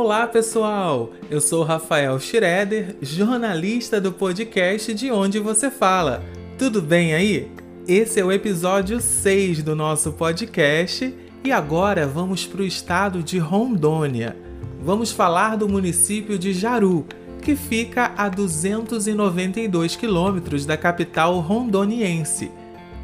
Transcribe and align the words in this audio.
Olá 0.00 0.28
pessoal, 0.28 1.10
eu 1.28 1.40
sou 1.40 1.64
Rafael 1.64 2.20
Schroeder, 2.20 2.94
jornalista 3.02 4.00
do 4.00 4.12
podcast 4.12 4.94
De 4.94 5.10
Onde 5.10 5.40
Você 5.40 5.72
Fala. 5.72 6.22
Tudo 6.56 6.80
bem 6.80 7.14
aí? 7.14 7.50
Esse 7.86 8.20
é 8.20 8.24
o 8.24 8.30
episódio 8.30 9.00
6 9.00 9.64
do 9.64 9.74
nosso 9.74 10.12
podcast 10.12 11.12
e 11.42 11.50
agora 11.50 12.06
vamos 12.06 12.46
para 12.46 12.62
o 12.62 12.64
estado 12.64 13.24
de 13.24 13.38
Rondônia. 13.38 14.36
Vamos 14.80 15.10
falar 15.10 15.56
do 15.56 15.68
município 15.68 16.38
de 16.38 16.52
Jaru, 16.52 17.04
que 17.42 17.56
fica 17.56 18.12
a 18.16 18.28
292 18.28 19.96
quilômetros 19.96 20.64
da 20.64 20.76
capital 20.76 21.40
rondoniense. 21.40 22.52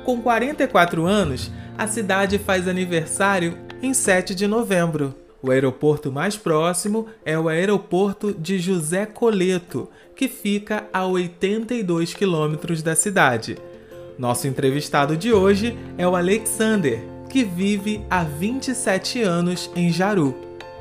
Com 0.03 0.19
44 0.21 1.05
anos, 1.05 1.49
a 1.77 1.87
cidade 1.87 2.39
faz 2.39 2.67
aniversário 2.67 3.59
em 3.81 3.93
7 3.93 4.33
de 4.33 4.47
novembro. 4.47 5.22
O 5.43 5.51
aeroporto 5.51 6.09
mais 6.11 6.37
próximo 6.37 7.07
é 7.25 7.37
o 7.37 7.49
aeroporto 7.49 8.33
de 8.33 8.57
José 8.59 9.05
Coleto, 9.05 9.89
que 10.15 10.29
fica 10.29 10.85
a 10.93 11.05
82 11.05 12.13
quilômetros 12.13 12.81
da 12.81 12.95
cidade. 12.95 13.57
Nosso 14.17 14.47
entrevistado 14.47 15.17
de 15.17 15.33
hoje 15.33 15.77
é 15.97 16.07
o 16.07 16.15
Alexander, 16.15 17.03
que 17.29 17.43
vive 17.43 18.01
há 18.09 18.23
27 18.23 19.21
anos 19.21 19.69
em 19.75 19.91
Jaru. 19.91 20.33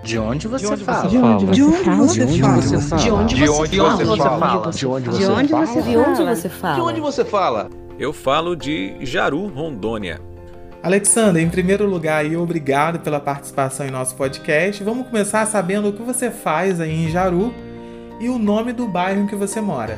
De 0.04 0.16
onde 0.18 0.46
você 0.46 0.66
De 0.66 0.72
onde 0.72 0.84
fala? 0.84 1.08
você 1.08 1.16
fala? 1.18 1.52
De 1.52 1.62
onde 1.62 2.20
você 2.20 2.28
fala? 2.78 3.02
De 3.02 3.10
onde 3.10 3.34
De 3.34 3.46
você 3.46 3.66
fala? 3.76 4.38
fala? 4.38 4.70
De 4.70 4.86
onde 4.86 5.08
De 5.18 5.26
onde 5.26 5.52
você 5.52 5.82
De 5.82 5.96
onde 5.96 6.16
fala? 6.18 6.36
você 6.36 6.48
fala? 6.48 6.74
De 6.74 6.80
onde 6.80 7.00
você 7.00 7.24
fala? 7.24 7.70
Eu 7.98 8.12
falo 8.12 8.56
de 8.56 8.94
Jaru, 9.00 9.46
Rondônia. 9.48 10.20
Alexander, 10.82 11.40
em 11.40 11.48
primeiro 11.48 11.86
lugar, 11.86 12.24
aí, 12.24 12.36
obrigado 12.36 12.98
pela 12.98 13.20
participação 13.20 13.86
em 13.86 13.90
nosso 13.90 14.16
podcast. 14.16 14.82
Vamos 14.82 15.06
começar 15.06 15.46
sabendo 15.46 15.88
o 15.88 15.92
que 15.92 16.02
você 16.02 16.28
faz 16.28 16.80
aí 16.80 17.04
em 17.04 17.08
Jaru 17.08 17.54
e 18.18 18.28
o 18.28 18.36
nome 18.36 18.72
do 18.72 18.88
bairro 18.88 19.22
em 19.22 19.26
que 19.28 19.36
você 19.36 19.60
mora. 19.60 19.96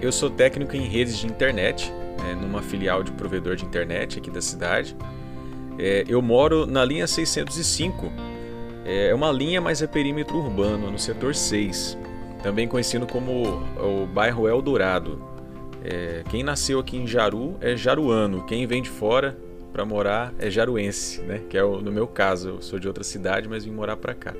Eu 0.00 0.10
sou 0.10 0.30
técnico 0.30 0.74
em 0.74 0.88
redes 0.88 1.18
de 1.18 1.26
internet, 1.26 1.92
né, 2.22 2.34
numa 2.34 2.62
filial 2.62 3.02
de 3.02 3.12
provedor 3.12 3.56
de 3.56 3.66
internet 3.66 4.18
aqui 4.18 4.30
da 4.30 4.40
cidade. 4.40 4.96
É, 5.78 6.02
eu 6.08 6.22
moro 6.22 6.64
na 6.64 6.82
linha 6.82 7.06
605. 7.06 8.10
É 8.86 9.14
uma 9.14 9.30
linha, 9.30 9.60
mas 9.60 9.82
é 9.82 9.86
perímetro 9.86 10.38
urbano, 10.38 10.90
no 10.90 10.98
setor 10.98 11.34
6. 11.34 11.98
Também 12.42 12.66
conhecido 12.66 13.06
como 13.06 13.62
o 13.78 14.06
bairro 14.06 14.48
Eldorado. 14.48 15.22
É, 15.84 16.22
quem 16.30 16.42
nasceu 16.42 16.78
aqui 16.80 16.96
em 16.96 17.06
Jaru 17.06 17.54
é 17.60 17.76
jaruano. 17.76 18.46
Quem 18.46 18.66
vem 18.66 18.80
de 18.80 18.88
fora 18.88 19.36
para 19.72 19.84
morar 19.84 20.34
é 20.38 20.50
jaruense, 20.50 21.20
né? 21.22 21.40
Que 21.48 21.56
é 21.56 21.64
o, 21.64 21.80
no 21.80 21.90
meu 21.90 22.06
caso. 22.06 22.48
Eu 22.50 22.62
sou 22.62 22.78
de 22.78 22.86
outra 22.86 23.02
cidade, 23.02 23.48
mas 23.48 23.64
vim 23.64 23.70
morar 23.70 23.96
para 23.96 24.14
cá. 24.14 24.34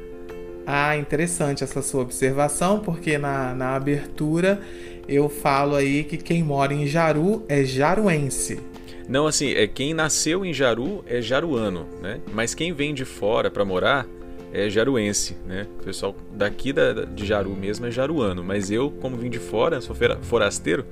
Ah, 0.66 0.96
interessante 0.96 1.64
essa 1.64 1.82
sua 1.82 2.02
observação, 2.02 2.78
porque 2.78 3.18
na, 3.18 3.54
na 3.54 3.74
abertura 3.74 4.60
eu 5.08 5.28
falo 5.28 5.74
aí 5.74 6.04
que 6.04 6.16
quem 6.16 6.42
mora 6.42 6.72
em 6.72 6.86
Jaru 6.86 7.44
é 7.48 7.64
jaruense. 7.64 8.60
Não, 9.08 9.26
assim, 9.26 9.52
é 9.52 9.66
quem 9.66 9.92
nasceu 9.92 10.44
em 10.44 10.52
Jaru 10.52 11.04
é 11.06 11.20
jaruano, 11.20 11.86
né? 12.00 12.20
Mas 12.32 12.54
quem 12.54 12.72
vem 12.72 12.94
de 12.94 13.04
fora 13.04 13.50
para 13.50 13.64
morar 13.64 14.06
é 14.52 14.68
jaruense, 14.68 15.36
né? 15.46 15.66
O 15.80 15.84
pessoal 15.84 16.14
daqui 16.32 16.72
da, 16.72 17.04
de 17.04 17.26
Jaru 17.26 17.56
mesmo 17.56 17.86
é 17.86 17.90
jaruano, 17.90 18.44
mas 18.44 18.70
eu, 18.70 18.90
como 18.90 19.16
vim 19.16 19.30
de 19.30 19.38
fora, 19.38 19.80
sou 19.80 19.96
forasteiro, 20.22 20.86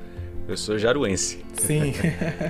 eu 0.49 0.57
sou 0.57 0.79
jaruense. 0.79 1.45
Sim. 1.55 1.93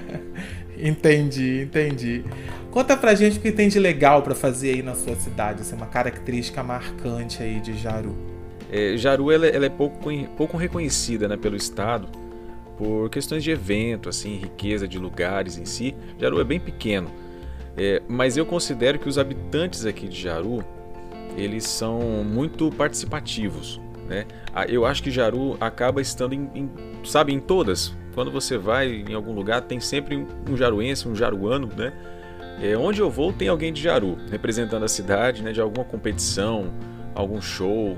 entendi, 0.83 1.63
entendi. 1.63 2.25
Conta 2.71 2.97
pra 2.97 3.15
gente 3.15 3.39
o 3.39 3.41
que 3.41 3.51
tem 3.53 3.69
de 3.69 3.79
legal 3.79 4.23
pra 4.23 4.35
fazer 4.35 4.75
aí 4.75 4.83
na 4.83 4.95
sua 4.95 5.15
cidade, 5.17 5.63
assim, 5.63 5.75
uma 5.77 5.87
característica 5.87 6.63
marcante 6.63 7.43
aí 7.43 7.61
de 7.61 7.77
Jaru. 7.77 8.15
É, 8.71 8.97
Jaru 8.97 9.31
ela, 9.33 9.47
é- 9.47 9.57
ela 9.57 9.67
é 9.67 9.69
pouco, 9.69 9.99
pouco 10.37 10.57
reconhecida 10.57 11.27
né, 11.27 11.37
pelo 11.37 11.57
estado 11.57 12.09
por 12.79 13.11
questões 13.11 13.43
de 13.45 13.51
evento, 13.51 14.09
assim, 14.09 14.37
riqueza 14.37 14.87
de 14.89 14.99
lugares 14.99 15.59
em 15.59 15.65
si. 15.65 15.95
Jaru 16.19 16.41
é 16.41 16.45
bem 16.45 16.61
pequeno, 16.61 17.11
É, 17.77 18.03
mas 18.09 18.37
eu 18.37 18.45
considero 18.45 18.99
que 18.99 19.09
os 19.09 19.17
habitantes 19.17 19.87
aqui 19.87 20.09
de 20.09 20.21
Jaru 20.21 20.62
eles 21.37 21.65
são 21.65 22.01
muito 22.25 22.69
participativos, 22.73 23.81
né? 24.09 24.27
Ah, 24.55 24.67
Eu 24.67 24.85
acho 24.85 25.03
que 25.03 25.11
Jaru 25.11 25.57
acaba 25.61 26.01
estando 26.03 26.33
em, 26.35 26.51
em- 26.55 26.71
sabe, 27.05 27.33
em 27.33 27.39
todas. 27.39 27.95
Quando 28.15 28.31
você 28.31 28.59
vai 28.59 29.04
em 29.09 29.15
algum 29.15 29.32
lugar 29.32 29.60
tem 29.62 29.81
sempre 29.81 30.16
um, 30.48 30.56
jaruense, 30.56 31.09
um 31.09 31.15
jaruano, 31.15 31.69
né? 31.76 31.93
É, 32.62 32.76
onde 32.76 33.00
eu 33.00 33.09
vou 33.10 33.32
tem 33.32 33.48
alguém 33.48 33.72
de 33.72 33.81
Jaru 33.82 34.19
representando 34.31 34.84
a 34.84 34.88
cidade, 34.88 35.43
né? 35.43 35.53
De 35.53 35.60
alguma 35.60 35.84
competição, 35.84 36.70
algum 37.15 37.41
show, 37.41 37.97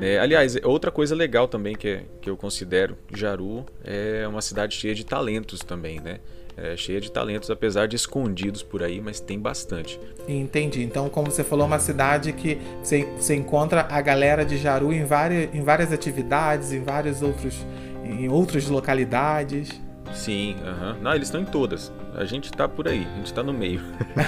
né? 0.00 0.18
Aliás, 0.18 0.56
outra 0.64 0.90
coisa 0.90 1.14
legal 1.14 1.46
também 1.46 1.74
que, 1.76 1.88
é- 1.88 2.04
que 2.22 2.30
eu 2.30 2.36
considero 2.36 2.96
Jaru 3.14 3.66
é 3.84 4.26
uma 4.26 4.40
cidade 4.40 4.74
cheia 4.74 4.94
de 4.94 5.04
talentos 5.04 5.60
também, 5.60 6.00
né? 6.00 6.18
É 6.56 6.76
cheia 6.76 7.00
de 7.00 7.10
talentos, 7.10 7.50
apesar 7.50 7.86
de 7.86 7.96
escondidos 7.96 8.62
por 8.62 8.82
aí, 8.82 9.00
mas 9.00 9.18
tem 9.20 9.38
bastante. 9.38 9.98
Entendi. 10.28 10.82
Então, 10.82 11.08
como 11.08 11.30
você 11.30 11.42
falou, 11.44 11.64
é 11.64 11.68
uma 11.68 11.78
cidade 11.78 12.32
que 12.32 12.58
você, 12.82 13.06
você 13.16 13.34
encontra 13.34 13.86
a 13.90 14.00
galera 14.02 14.44
de 14.44 14.58
Jaru 14.58 14.92
em 14.92 15.04
várias, 15.04 15.54
em 15.54 15.62
várias 15.62 15.90
atividades, 15.92 16.72
em 16.72 16.82
vários 16.82 17.22
outros, 17.22 17.64
em 18.10 18.28
outras 18.28 18.68
localidades. 18.68 19.80
Sim, 20.12 20.56
aham. 20.64 20.96
Não, 21.00 21.14
eles 21.14 21.28
estão 21.28 21.40
em 21.40 21.44
todas. 21.44 21.92
A 22.14 22.24
gente 22.24 22.50
tá 22.50 22.68
por 22.68 22.88
aí, 22.88 23.06
a 23.14 23.16
gente 23.16 23.32
tá 23.32 23.42
no 23.42 23.52
meio. 23.52 23.80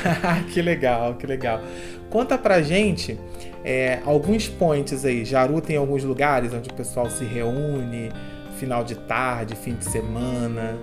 que 0.53 0.63
legal, 0.63 1.15
que 1.15 1.27
legal. 1.27 1.61
Conta 2.09 2.39
pra 2.39 2.63
gente 2.63 3.19
é, 3.65 4.01
alguns 4.05 4.49
points 4.49 5.05
aí. 5.05 5.25
Jaru 5.25 5.61
tem 5.61 5.77
alguns 5.77 6.05
lugares 6.05 6.53
onde 6.53 6.69
o 6.71 6.75
pessoal 6.75 7.11
se 7.11 7.25
reúne, 7.25 8.11
final 8.59 8.85
de 8.85 8.95
tarde, 8.95 9.57
fim 9.57 9.75
de 9.75 9.85
semana. 9.85 10.77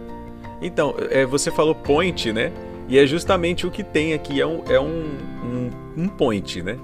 Então, 0.62 0.96
é, 1.10 1.26
você 1.26 1.50
falou 1.52 1.74
point, 1.74 2.34
né? 2.34 2.52
E 2.90 2.98
é 2.98 3.06
justamente 3.06 3.68
o 3.68 3.72
que 3.72 3.84
tem 3.84 4.14
aqui, 4.14 4.42
é 4.42 4.48
um, 4.48 4.64
é 4.68 4.80
um, 4.80 5.06
um, 5.44 5.70
um 5.96 6.08
point, 6.08 6.62
né? 6.62 6.78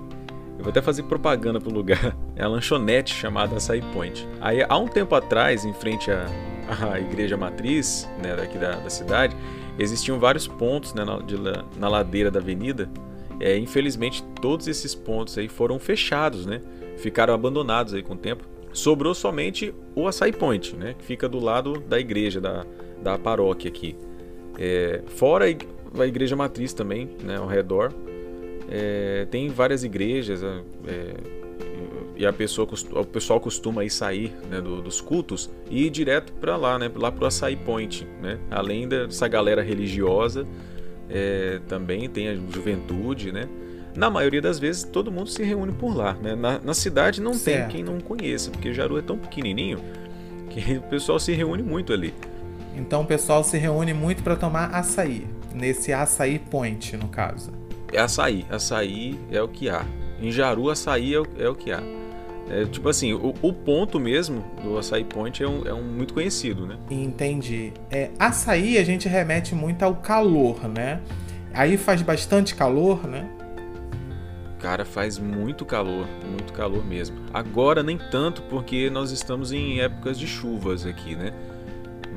Vou 0.65 0.71
até 0.71 0.81
fazer 0.81 1.03
propaganda 1.03 1.61
pro 1.61 1.71
lugar. 1.71 2.17
É 2.35 2.43
a 2.43 2.47
lanchonete 2.47 3.13
chamada 3.13 3.55
Açaí 3.55 3.83
Point. 3.93 4.27
Aí, 4.41 4.65
há 4.67 4.77
um 4.79 4.87
tempo 4.87 5.13
atrás, 5.13 5.63
em 5.63 5.73
frente 5.73 6.09
à, 6.09 6.25
à 6.91 6.99
igreja 6.99 7.37
matriz, 7.37 8.09
né, 8.21 8.35
daqui 8.35 8.57
da, 8.57 8.71
da 8.71 8.89
cidade, 8.89 9.37
existiam 9.77 10.19
vários 10.19 10.47
pontos 10.47 10.95
né, 10.95 11.05
na, 11.05 11.19
de 11.19 11.35
na 11.77 11.87
ladeira 11.87 12.31
da 12.31 12.39
avenida. 12.39 12.89
É, 13.39 13.55
infelizmente, 13.55 14.23
todos 14.41 14.67
esses 14.67 14.95
pontos 14.95 15.37
aí 15.37 15.47
foram 15.47 15.77
fechados, 15.77 16.47
né? 16.47 16.61
Ficaram 16.97 17.35
abandonados 17.35 17.93
aí 17.93 18.01
com 18.01 18.15
o 18.15 18.17
tempo. 18.17 18.43
Sobrou 18.73 19.13
somente 19.13 19.71
o 19.95 20.07
Açaí 20.07 20.33
Point, 20.33 20.75
né? 20.75 20.95
Que 20.97 21.05
fica 21.05 21.29
do 21.29 21.39
lado 21.39 21.79
da 21.79 21.99
igreja, 21.99 22.41
da, 22.41 22.65
da 23.03 23.19
paróquia 23.19 23.69
aqui. 23.69 23.95
É, 24.57 25.03
fora 25.09 25.45
a 25.45 26.07
igreja 26.07 26.35
matriz 26.35 26.73
também, 26.73 27.09
né, 27.23 27.37
ao 27.37 27.47
redor, 27.47 27.93
é, 28.69 29.25
tem 29.29 29.49
várias 29.49 29.83
igrejas 29.83 30.41
é, 30.43 30.61
é, 30.87 31.13
e 32.17 32.25
a 32.25 32.31
pessoa, 32.33 32.67
o 32.93 33.05
pessoal 33.05 33.39
costuma 33.39 33.81
aí 33.81 33.89
sair 33.89 34.31
né, 34.49 34.61
do- 34.61 34.81
dos 34.81 35.01
cultos 35.01 35.49
e 35.69 35.85
ir 35.85 35.89
direto 35.89 36.31
para 36.33 36.55
lá, 36.55 36.79
né, 36.79 36.89
lá 36.95 37.11
pro 37.11 37.25
Açaí 37.25 37.55
Point, 37.57 38.07
né? 38.21 38.37
Além 38.49 38.87
dessa 38.87 39.27
galera 39.27 39.61
religiosa, 39.61 40.47
é, 41.09 41.59
também 41.67 42.09
tem 42.09 42.29
a 42.29 42.35
juventude, 42.35 43.31
né? 43.31 43.47
Na 43.95 44.09
maioria 44.09 44.41
das 44.41 44.57
vezes 44.59 44.83
todo 44.83 45.11
mundo 45.11 45.29
se 45.29 45.43
reúne 45.43 45.71
por 45.73 45.95
lá, 45.95 46.13
né? 46.13 46.35
Na, 46.35 46.57
na 46.59 46.73
cidade 46.73 47.21
não 47.21 47.33
Certo. 47.33 47.71
tem 47.71 47.83
quem 47.83 47.83
não 47.83 47.99
conheça, 47.99 48.49
porque 48.49 48.73
Jaru 48.73 48.97
é 48.97 49.01
tão 49.01 49.17
pequenininho 49.17 49.79
que 50.49 50.77
o 50.79 50.81
pessoal 50.83 51.19
se 51.19 51.33
reúne 51.33 51.63
muito 51.63 51.91
ali. 51.93 52.13
Então 52.77 53.01
o 53.01 53.05
pessoal 53.05 53.43
se 53.43 53.57
reúne 53.57 53.93
muito 53.93 54.23
para 54.23 54.35
tomar 54.37 54.67
açaí. 54.73 55.25
Nesse 55.53 55.91
açaí 55.93 56.39
point, 56.39 56.95
no 56.97 57.07
caso. 57.09 57.51
É 57.95 58.01
açaí. 58.01 58.45
Açaí 58.49 59.19
é 59.31 59.41
o 59.41 59.47
que 59.47 59.69
há. 59.69 59.85
Em 60.21 60.31
Jaru, 60.31 60.69
açaí 60.69 61.13
é 61.13 61.19
o, 61.19 61.27
é 61.37 61.49
o 61.49 61.55
que 61.55 61.71
há. 61.71 61.81
É, 62.49 62.63
tipo 62.65 62.87
assim, 62.87 63.13
o, 63.13 63.33
o 63.41 63.51
ponto 63.51 63.99
mesmo 63.99 64.43
do 64.63 64.77
açaí 64.77 65.03
point 65.03 65.41
é 65.41 65.47
um, 65.47 65.65
é 65.65 65.73
um 65.73 65.81
muito 65.81 66.13
conhecido, 66.13 66.67
né? 66.67 66.77
Entendi. 66.91 67.73
É, 67.89 68.11
açaí 68.19 68.77
a 68.77 68.83
gente 68.83 69.07
remete 69.07 69.55
muito 69.55 69.81
ao 69.83 69.95
calor, 69.95 70.67
né? 70.67 71.01
Aí 71.53 71.75
faz 71.77 72.01
bastante 72.01 72.53
calor, 72.53 73.07
né? 73.07 73.27
Cara, 74.59 74.85
faz 74.85 75.17
muito 75.17 75.65
calor, 75.65 76.07
muito 76.29 76.53
calor 76.53 76.85
mesmo. 76.85 77.17
Agora 77.33 77.81
nem 77.81 77.97
tanto 77.97 78.41
porque 78.43 78.89
nós 78.89 79.11
estamos 79.11 79.51
em 79.51 79.79
épocas 79.79 80.19
de 80.19 80.27
chuvas 80.27 80.85
aqui, 80.85 81.15
né? 81.15 81.33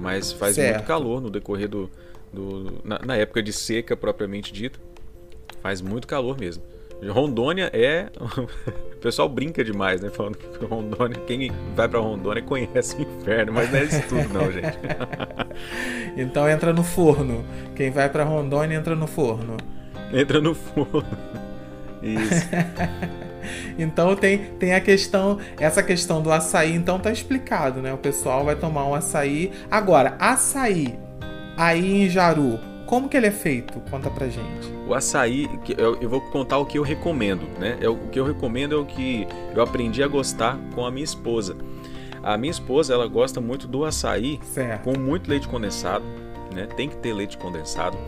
Mas 0.00 0.32
faz 0.32 0.56
Certo. 0.56 0.76
muito 0.76 0.86
calor 0.86 1.20
no 1.20 1.30
decorrer 1.30 1.68
do. 1.68 1.90
do 2.32 2.80
na, 2.84 2.98
na 3.04 3.16
época 3.16 3.42
de 3.42 3.52
seca 3.52 3.96
propriamente 3.96 4.52
dita. 4.52 4.78
Faz 5.62 5.80
muito 5.80 6.06
calor 6.06 6.38
mesmo. 6.38 6.62
Rondônia 7.06 7.70
é. 7.72 8.08
O 8.98 9.00
pessoal 9.00 9.28
brinca 9.28 9.62
demais, 9.62 10.00
né? 10.00 10.10
Falando 10.10 10.36
que 10.36 10.64
Rondônia, 10.64 11.20
quem 11.24 11.52
vai 11.76 11.88
pra 11.88 12.00
Rondônia 12.00 12.42
conhece 12.42 12.96
o 12.96 13.02
inferno, 13.02 13.52
mas 13.52 13.70
não 13.70 13.78
é 13.78 13.84
isso 13.84 14.02
tudo, 14.08 14.28
não, 14.34 14.50
gente. 14.50 14.76
Então 16.20 16.48
entra 16.48 16.72
no 16.72 16.82
forno. 16.82 17.44
Quem 17.76 17.92
vai 17.92 18.08
pra 18.08 18.24
Rondônia 18.24 18.76
entra 18.76 18.96
no 18.96 19.06
forno. 19.06 19.56
Entra 20.12 20.40
no 20.40 20.52
forno. 20.52 21.04
Isso. 22.02 22.48
Então 23.78 24.16
tem, 24.16 24.38
tem 24.58 24.74
a 24.74 24.80
questão, 24.80 25.38
essa 25.58 25.82
questão 25.82 26.20
do 26.20 26.32
açaí, 26.32 26.74
então 26.74 26.98
tá 26.98 27.12
explicado, 27.12 27.80
né? 27.80 27.92
O 27.92 27.98
pessoal 27.98 28.44
vai 28.44 28.56
tomar 28.56 28.84
um 28.84 28.94
açaí. 28.94 29.52
Agora, 29.70 30.16
açaí 30.18 30.98
aí 31.56 32.04
em 32.04 32.08
Jaru, 32.08 32.58
como 32.88 33.06
que 33.06 33.18
ele 33.18 33.26
é 33.26 33.30
feito? 33.30 33.78
Conta 33.90 34.10
pra 34.10 34.28
gente. 34.28 34.72
O 34.88 34.94
açaí, 34.94 35.46
eu, 35.76 36.08
vou 36.08 36.22
contar 36.22 36.56
o 36.56 36.64
que 36.64 36.78
eu 36.78 36.82
recomendo, 36.82 37.42
né? 37.58 37.76
É, 37.82 37.88
o 37.88 37.98
que 38.08 38.18
eu 38.18 38.24
recomendo 38.24 38.74
é 38.74 38.78
o 38.78 38.86
que 38.86 39.28
eu 39.54 39.62
aprendi 39.62 40.02
a 40.02 40.08
gostar 40.08 40.58
com 40.74 40.86
a 40.86 40.90
minha 40.90 41.04
esposa. 41.04 41.54
A 42.22 42.38
minha 42.38 42.50
esposa, 42.50 42.94
ela 42.94 43.06
gosta 43.06 43.42
muito 43.42 43.68
do 43.68 43.84
açaí 43.84 44.40
Certo. 44.42 44.84
com 44.84 44.98
muito 44.98 45.28
leite 45.28 45.46
condensado, 45.46 46.04
né? 46.54 46.66
Tem 46.78 46.88
que 46.88 46.96
ter 46.96 47.12
leite 47.12 47.36
condensado. 47.36 47.98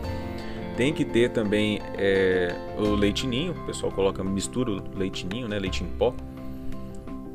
Tem 0.75 0.91
que 0.91 1.05
ter 1.05 1.29
também 1.29 1.79
é, 1.95 2.55
o 2.75 2.95
leite 2.95 3.27
ninho, 3.27 3.51
o 3.51 3.65
pessoal 3.67 3.91
coloca, 3.91 4.23
mistura 4.23 4.71
o 4.71 4.97
leite 4.97 5.27
ninho, 5.27 5.47
né? 5.47 5.59
Leite 5.59 5.83
em 5.83 5.87
pó. 5.87 6.11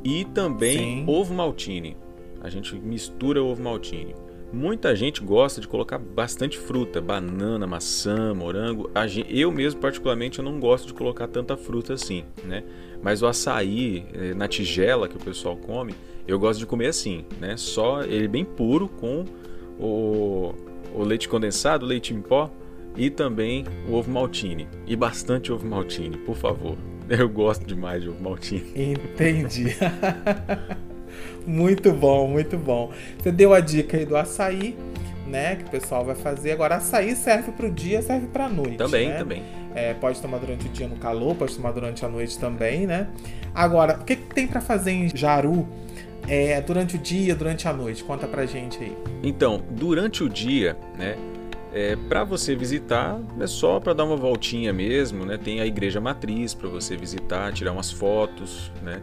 E 0.03 0.25
também 0.25 0.79
Sim. 0.79 1.05
ovo 1.07 1.33
maltine. 1.33 1.97
A 2.43 2.51
gente 2.51 2.75
mistura 2.75 3.41
ovo 3.41 3.63
maltine. 3.63 4.26
Muita 4.53 4.95
gente 4.95 5.23
gosta 5.23 5.61
de 5.61 5.67
colocar 5.67 5.99
bastante 5.99 6.57
fruta, 6.57 7.01
banana, 7.01 7.67
maçã, 7.67 8.33
morango. 8.33 8.91
Eu 9.29 9.51
mesmo, 9.51 9.81
particularmente, 9.81 10.39
eu 10.39 10.45
não 10.45 10.61
gosto 10.61 10.87
de 10.87 10.95
colocar 10.95 11.27
tanta 11.27 11.57
fruta 11.57 11.95
assim, 11.95 12.25
né? 12.45 12.63
Mas 13.03 13.23
o 13.23 13.27
açaí 13.27 14.07
eh, 14.15 14.35
na 14.35 14.47
tigela 14.49 15.09
que 15.09 15.17
o 15.17 15.21
pessoal 15.21 15.57
come, 15.57 15.95
eu 16.27 16.39
gosto 16.39 16.61
de 16.61 16.67
comer 16.67 16.87
assim, 16.87 17.25
né? 17.41 17.57
Só 17.57 18.03
ele 18.03 18.29
bem 18.29 18.45
puro 18.45 18.89
com 18.89 19.25
o, 19.79 20.55
o 20.95 21.03
leite 21.03 21.29
condensado, 21.29 21.85
o 21.85 21.89
leite 21.89 22.15
em 22.15 22.21
pó 22.21 22.51
e 22.97 23.11
também 23.11 23.65
o 23.89 23.95
ovo 23.95 24.11
maltine. 24.11 24.69
E 24.87 24.97
bastante 24.97 25.53
ovo 25.53 25.67
maltine, 25.67 26.17
por 26.19 26.37
favor. 26.37 26.77
Eu 27.09 27.29
gosto 27.29 27.65
demais 27.65 28.03
de 28.03 28.09
ovo 28.09 28.21
maltine. 28.21 28.73
Entendi. 28.75 29.77
muito 31.47 31.93
bom, 31.93 32.27
muito 32.29 32.57
bom. 32.57 32.93
Você 33.19 33.31
deu 33.31 33.55
a 33.55 33.61
dica 33.61 33.97
aí 33.97 34.05
do 34.05 34.17
açaí, 34.17 34.77
né? 35.27 35.57
Que 35.57 35.65
o 35.65 35.69
pessoal 35.71 36.05
vai 36.05 36.15
fazer. 36.15 36.53
Agora, 36.53 36.77
açaí 36.77 37.15
serve 37.15 37.53
pro 37.53 37.71
dia, 37.71 38.03
serve 38.03 38.27
pra 38.29 38.49
noite. 38.49 38.77
Também, 38.77 39.09
né? 39.09 39.19
também. 39.19 39.43
É, 39.75 39.93
pode 39.95 40.21
tomar 40.23 40.39
durante 40.39 40.67
o 40.67 40.69
dia 40.71 40.89
no 40.89 40.97
calor, 40.97 41.35
pode 41.35 41.55
tomar 41.55 41.73
durante 41.73 42.05
a 42.05 42.09
noite 42.09 42.39
também, 42.39 42.87
né? 42.87 43.09
Agora, 43.55 43.99
o 44.01 44.05
que, 44.05 44.17
que 44.17 44.35
tem 44.35 44.47
pra 44.47 44.61
fazer 44.61 44.91
em 44.91 45.15
Jaru 45.15 45.69
é, 46.27 46.61
durante 46.63 46.97
o 46.97 46.99
dia, 46.99 47.35
durante 47.35 47.69
a 47.69 47.73
noite? 47.73 48.03
Conta 48.03 48.27
pra 48.27 48.47
gente 48.47 48.83
aí. 48.83 48.97
Então, 49.23 49.63
durante 49.71 50.25
o 50.25 50.29
dia, 50.29 50.77
né, 50.99 51.17
é, 51.73 51.95
para 52.09 52.25
você 52.25 52.57
visitar, 52.57 53.21
é 53.39 53.47
só 53.47 53.79
para 53.79 53.93
dar 53.93 54.05
uma 54.05 54.17
voltinha 54.17 54.73
mesmo, 54.73 55.27
né? 55.27 55.37
Tem 55.37 55.61
a 55.61 55.67
igreja 55.67 56.01
matriz 56.01 56.55
para 56.55 56.71
você 56.71 56.97
visitar, 56.97 57.53
tirar 57.53 57.73
umas 57.73 57.91
fotos, 57.91 58.73
né? 58.83 59.03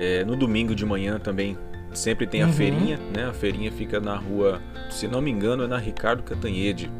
É, 0.00 0.24
no 0.24 0.34
domingo 0.34 0.74
de 0.74 0.84
manhã 0.86 1.18
também 1.18 1.58
sempre 1.92 2.26
tem 2.26 2.42
a 2.42 2.46
Uhum. 2.46 2.52
feirinha, 2.52 2.98
né? 3.14 3.26
A 3.26 3.32
feirinha 3.34 3.70
fica 3.70 4.00
na 4.00 4.16
rua, 4.16 4.60
se 4.90 5.06
não 5.06 5.20
me 5.20 5.30
engano, 5.30 5.64
é 5.64 5.66
na 5.66 5.76
Ricardo 5.76 6.22
Catanhede, 6.22 6.90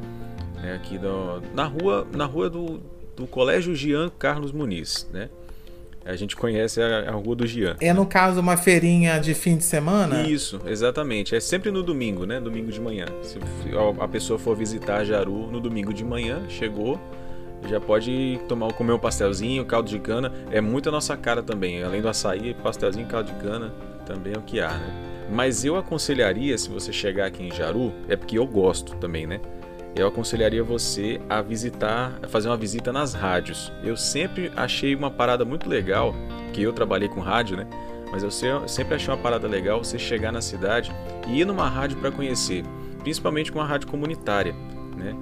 né? 0.61 0.75
Aqui 0.75 0.99
do, 0.99 1.43
na 1.55 1.65
rua, 1.65 2.07
na 2.15 2.27
rua 2.27 2.51
do, 2.51 2.81
do 3.17 3.27
Colégio 3.27 3.75
Jean 3.75 4.11
Carlos 4.19 4.53
Muniz, 4.53 5.09
né? 5.13 5.31
A 6.05 6.17
gente 6.17 6.35
conhece 6.35 6.81
a, 6.83 7.09
a 7.11 7.13
rua 7.13 7.37
do 7.37 7.47
Jean. 7.47 7.77
É, 7.81 7.93
no 7.93 8.05
caso, 8.07 8.41
uma 8.41 8.57
feirinha 8.57 9.19
de 9.19 9.33
fim 9.35 9.57
de 9.57 9.65
semana? 9.65 10.23
Isso, 10.27 10.61
exatamente. 10.67 11.35
É 11.37 11.41
sempre 11.41 11.71
no 11.71 11.83
domingo, 11.83 12.25
né? 12.27 12.41
Domingo 12.41 12.73
de 12.73 12.81
manhã. 12.81 13.05
Se 13.23 13.39
a 14.01 14.09
pessoa 14.09 14.39
for 14.39 14.57
visitar 14.57 15.05
Jaru 15.05 15.51
no 15.53 15.61
domingo 15.61 15.93
de 15.95 16.03
manhã, 16.05 16.43
chegou, 16.49 16.99
já 17.69 17.81
pode 17.81 18.41
tomar, 18.49 18.73
comer 18.73 18.93
um 18.93 18.99
pastelzinho, 18.99 19.65
caldo 19.65 19.89
de 19.89 19.99
cana. 19.99 20.33
É 20.51 20.61
muito 20.61 20.89
a 20.89 20.93
nossa 20.93 21.17
cara 21.17 21.43
também. 21.43 21.83
Além 21.83 22.01
do 22.01 22.09
açaí, 22.09 22.55
pastelzinho, 22.55 23.07
caldo 23.07 23.33
de 23.33 23.39
cana 23.39 23.73
também 24.07 24.33
é 24.35 24.39
o 24.39 24.43
que 24.43 24.61
há, 24.61 24.71
né? 24.71 25.27
Mas 25.31 25.65
eu 25.65 25.77
aconselharia, 25.77 26.59
se 26.59 26.69
você 26.69 26.93
chegar 26.93 27.27
aqui 27.27 27.43
em 27.45 27.53
Jaru, 27.53 27.93
é 28.09 28.17
porque 28.17 28.37
eu 28.39 28.47
gosto 28.47 28.97
também, 28.97 29.27
né? 29.27 29.41
Eu 29.95 30.07
aconselharia 30.09 30.63
você 30.65 31.21
a 31.29 31.41
visitar, 31.43 32.19
a 32.23 32.27
fazer 32.29 32.49
uma 32.49 32.57
visita 32.57 32.93
nas 32.93 33.13
rádios. 33.15 33.73
Eu 33.85 33.97
sempre 33.97 34.51
achei 34.57 34.95
uma 34.95 35.11
parada 35.11 35.45
muito 35.45 35.69
legal, 35.69 36.15
que 36.53 36.63
eu 36.63 36.73
trabalhei 36.73 37.09
com 37.09 37.21
rádio, 37.21 37.57
né? 37.57 37.67
Mas 38.11 38.23
eu 38.25 38.31
se- 38.31 38.47
sempre 38.67 38.95
achei 38.95 39.13
uma 39.13 39.21
parada 39.21 39.47
legal 39.47 39.83
você 39.85 39.99
chegar 39.99 40.33
na 40.33 40.41
cidade 40.41 40.91
e 41.29 41.41
ir 41.41 41.45
numa 41.45 41.69
rádio 41.69 41.99
para 41.99 42.11
conhecer, 42.11 42.65
principalmente 43.01 43.53
com 43.53 43.59
uma 43.61 43.67
rádio 43.67 43.87
comunitária, 43.89 44.53
né? 44.97 45.15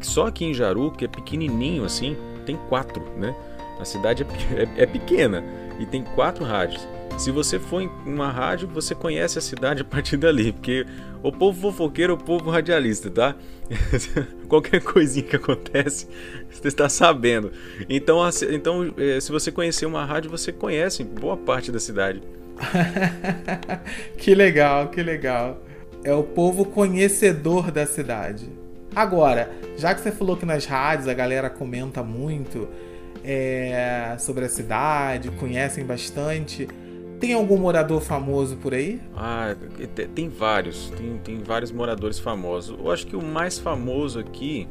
Só 0.00 0.26
aqui 0.26 0.44
em 0.44 0.54
Jaru, 0.54 0.90
que 0.90 1.04
é 1.04 1.08
pequenininho 1.08 1.84
assim, 1.84 2.16
tem 2.44 2.56
quatro, 2.68 3.02
né? 3.16 3.34
A 3.80 3.84
cidade 3.84 4.22
é, 4.22 4.62
é- 4.80 4.82
é 4.82 4.86
pequena 4.86 5.44
e 5.78 5.86
tem 5.86 6.02
quatro 6.02 6.44
rádios. 6.44 6.86
Se 7.18 7.30
você 7.30 7.58
for 7.58 7.80
em 7.80 7.90
uma 8.04 8.30
rádio, 8.30 8.68
você 8.68 8.94
conhece 8.94 9.38
a 9.38 9.40
cidade 9.40 9.80
a 9.80 9.84
partir 9.84 10.18
dali, 10.18 10.52
porque 10.52 10.86
o 11.22 11.32
povo 11.32 11.58
fofoqueiro 11.72 12.12
é 12.12 12.14
o 12.14 12.18
povo 12.18 12.50
radialista, 12.50 13.10
tá? 13.10 13.34
Qualquer 14.48 14.82
coisinha 14.82 15.24
que 15.24 15.36
acontece, 15.36 16.06
você 16.50 16.68
está 16.68 16.90
sabendo. 16.90 17.50
Então, 17.88 18.20
então 18.50 18.94
eh, 18.98 19.18
se 19.18 19.32
você 19.32 19.50
conhecer 19.50 19.86
uma 19.86 20.04
rádio, 20.04 20.30
você 20.30 20.52
conhece 20.52 21.02
boa 21.02 21.38
parte 21.38 21.72
da 21.72 21.80
cidade. 21.80 22.22
que 24.18 24.34
legal, 24.34 24.88
que 24.88 25.02
legal. 25.02 25.62
É 26.04 26.12
o 26.12 26.22
povo 26.22 26.66
conhecedor 26.66 27.70
da 27.70 27.86
cidade. 27.86 28.46
Agora, 28.94 29.50
já 29.76 29.94
que 29.94 30.00
você 30.00 30.10
falou 30.10 30.36
que 30.36 30.46
nas 30.46 30.64
rádios 30.64 31.06
a 31.08 31.14
galera 31.14 31.50
comenta 31.50 32.02
muito 32.02 32.68
é, 33.24 34.16
sobre 34.18 34.44
a 34.44 34.48
cidade, 34.48 35.30
conhecem 35.32 35.84
bastante, 35.84 36.66
tem 37.20 37.32
algum 37.34 37.56
morador 37.58 38.00
famoso 38.00 38.56
por 38.56 38.72
aí? 38.74 39.00
Ah, 39.14 39.54
te- 39.94 40.06
tem 40.06 40.28
vários, 40.28 40.90
tem, 40.90 41.18
tem 41.18 41.42
vários 41.42 41.70
moradores 41.72 42.18
famosos. 42.18 42.78
Eu 42.78 42.90
acho 42.90 43.06
que 43.06 43.16
o 43.16 43.22
mais 43.22 43.58
famoso 43.58 44.18
aqui 44.18 44.68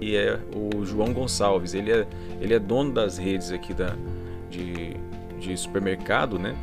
e 0.00 0.14
é 0.16 0.38
o 0.54 0.84
João 0.84 1.12
Gonçalves. 1.12 1.74
Ele 1.74 1.90
é, 1.92 2.06
ele 2.40 2.54
é 2.54 2.58
dono 2.58 2.92
das 2.92 3.16
redes 3.18 3.50
aqui 3.50 3.72
da, 3.74 3.94
de, 4.50 4.94
de 5.38 5.56
supermercado, 5.56 6.38
né? 6.38 6.54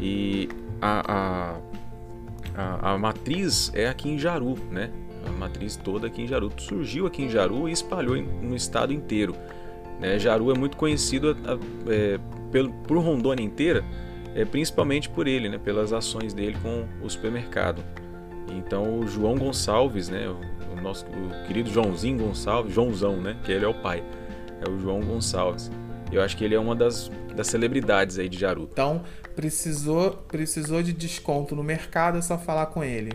E 0.00 0.48
a, 0.80 1.56
a, 2.56 2.62
a, 2.62 2.92
a 2.94 2.98
matriz 2.98 3.70
é 3.74 3.88
aqui 3.88 4.08
em 4.08 4.18
Jaru, 4.18 4.56
né? 4.70 4.90
Matriz 5.28 5.76
toda 5.76 6.06
aqui 6.06 6.22
em 6.22 6.26
Jaru. 6.26 6.50
Surgiu 6.58 7.06
aqui 7.06 7.22
em 7.22 7.28
Jaru 7.28 7.68
e 7.68 7.72
espalhou 7.72 8.16
no 8.16 8.54
estado 8.54 8.92
inteiro. 8.92 9.34
Né? 10.00 10.18
Jaru 10.18 10.50
é 10.50 10.58
muito 10.58 10.76
conhecido 10.76 11.36
é, 11.88 12.18
pelo, 12.50 12.72
por 12.72 12.98
Rondônia 12.98 13.44
inteira, 13.44 13.84
é, 14.34 14.44
principalmente 14.44 15.08
por 15.08 15.26
ele, 15.26 15.48
né? 15.48 15.58
pelas 15.58 15.92
ações 15.92 16.32
dele 16.32 16.56
com 16.62 16.86
o 17.04 17.10
supermercado. 17.10 17.82
Então 18.50 19.00
o 19.00 19.06
João 19.06 19.36
Gonçalves, 19.36 20.08
né? 20.08 20.28
o, 20.28 20.78
o 20.78 20.80
nosso 20.80 21.04
o 21.06 21.46
querido 21.46 21.70
Joãozinho 21.70 22.18
Gonçalves, 22.18 22.72
Joãozão, 22.72 23.16
né? 23.16 23.36
que 23.44 23.52
ele 23.52 23.64
é 23.64 23.68
o 23.68 23.74
pai, 23.74 24.02
é 24.64 24.70
o 24.70 24.78
João 24.78 25.00
Gonçalves. 25.00 25.70
Eu 26.10 26.22
acho 26.22 26.36
que 26.36 26.44
ele 26.44 26.54
é 26.54 26.58
uma 26.58 26.74
das, 26.74 27.10
das 27.38 27.46
celebridades 27.46 28.18
aí 28.18 28.28
de 28.28 28.36
Jaru. 28.36 28.68
Então, 28.72 29.02
precisou, 29.36 30.10
precisou 30.26 30.82
de 30.82 30.92
desconto 30.92 31.54
no 31.54 31.62
mercado, 31.62 32.18
é 32.18 32.20
só 32.20 32.36
falar 32.36 32.66
com 32.66 32.82
ele. 32.82 33.12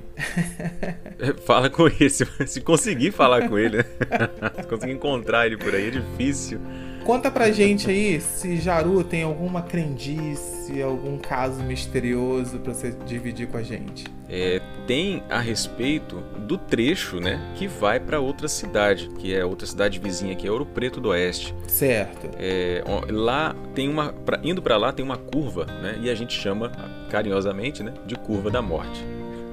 Fala 1.46 1.70
com 1.70 1.88
ele, 1.88 2.10
se, 2.10 2.26
se 2.48 2.62
conseguir 2.62 3.12
falar 3.12 3.50
com 3.50 3.60
ele, 3.60 3.78
né? 3.78 3.86
se 4.62 4.68
conseguir 4.68 4.94
encontrar 4.94 5.46
ele 5.46 5.58
por 5.58 5.76
aí, 5.76 5.90
é 5.90 5.92
difícil. 5.92 6.62
Conta 7.04 7.30
pra 7.30 7.52
gente 7.52 7.90
aí 7.90 8.22
se 8.22 8.56
Jaru 8.56 9.04
tem 9.04 9.24
alguma 9.24 9.62
crendice, 9.62 10.82
algum 10.82 11.18
caso 11.18 11.62
misterioso 11.62 12.60
pra 12.60 12.74
você 12.74 12.96
dividir 13.06 13.48
com 13.48 13.58
a 13.58 13.62
gente. 13.62 14.06
É, 14.30 14.62
tem 14.88 15.22
a 15.30 15.40
respeito 15.40 16.22
do 16.48 16.58
trecho, 16.58 17.20
né, 17.20 17.40
que 17.56 17.68
vai 17.68 18.00
para 18.00 18.22
outra 18.22 18.48
cidade, 18.48 19.10
que 19.20 19.36
é 19.36 19.44
outra 19.44 19.68
cidade 19.68 20.00
vizinha, 20.00 20.34
que 20.34 20.48
é 20.48 20.52
Ouro 20.52 20.66
Preto 20.66 21.02
do 21.02 21.10
Oeste. 21.10 21.54
Certo. 21.68 22.30
É, 22.40 22.82
lá 23.10 23.54
tem 23.76 23.90
uma, 23.90 24.13
pra- 24.26 24.40
indo 24.44 24.62
para 24.62 24.78
lá 24.78 24.92
tem 24.92 25.04
uma 25.04 25.18
curva, 25.18 25.66
né, 25.66 25.98
e 26.02 26.10
a 26.10 26.16
gente 26.16 26.34
chama 26.34 26.72
carinhosamente, 27.10 27.84
né, 27.84 27.94
de 28.06 28.16
curva 28.16 28.50
da 28.50 28.62
morte. 28.62 29.06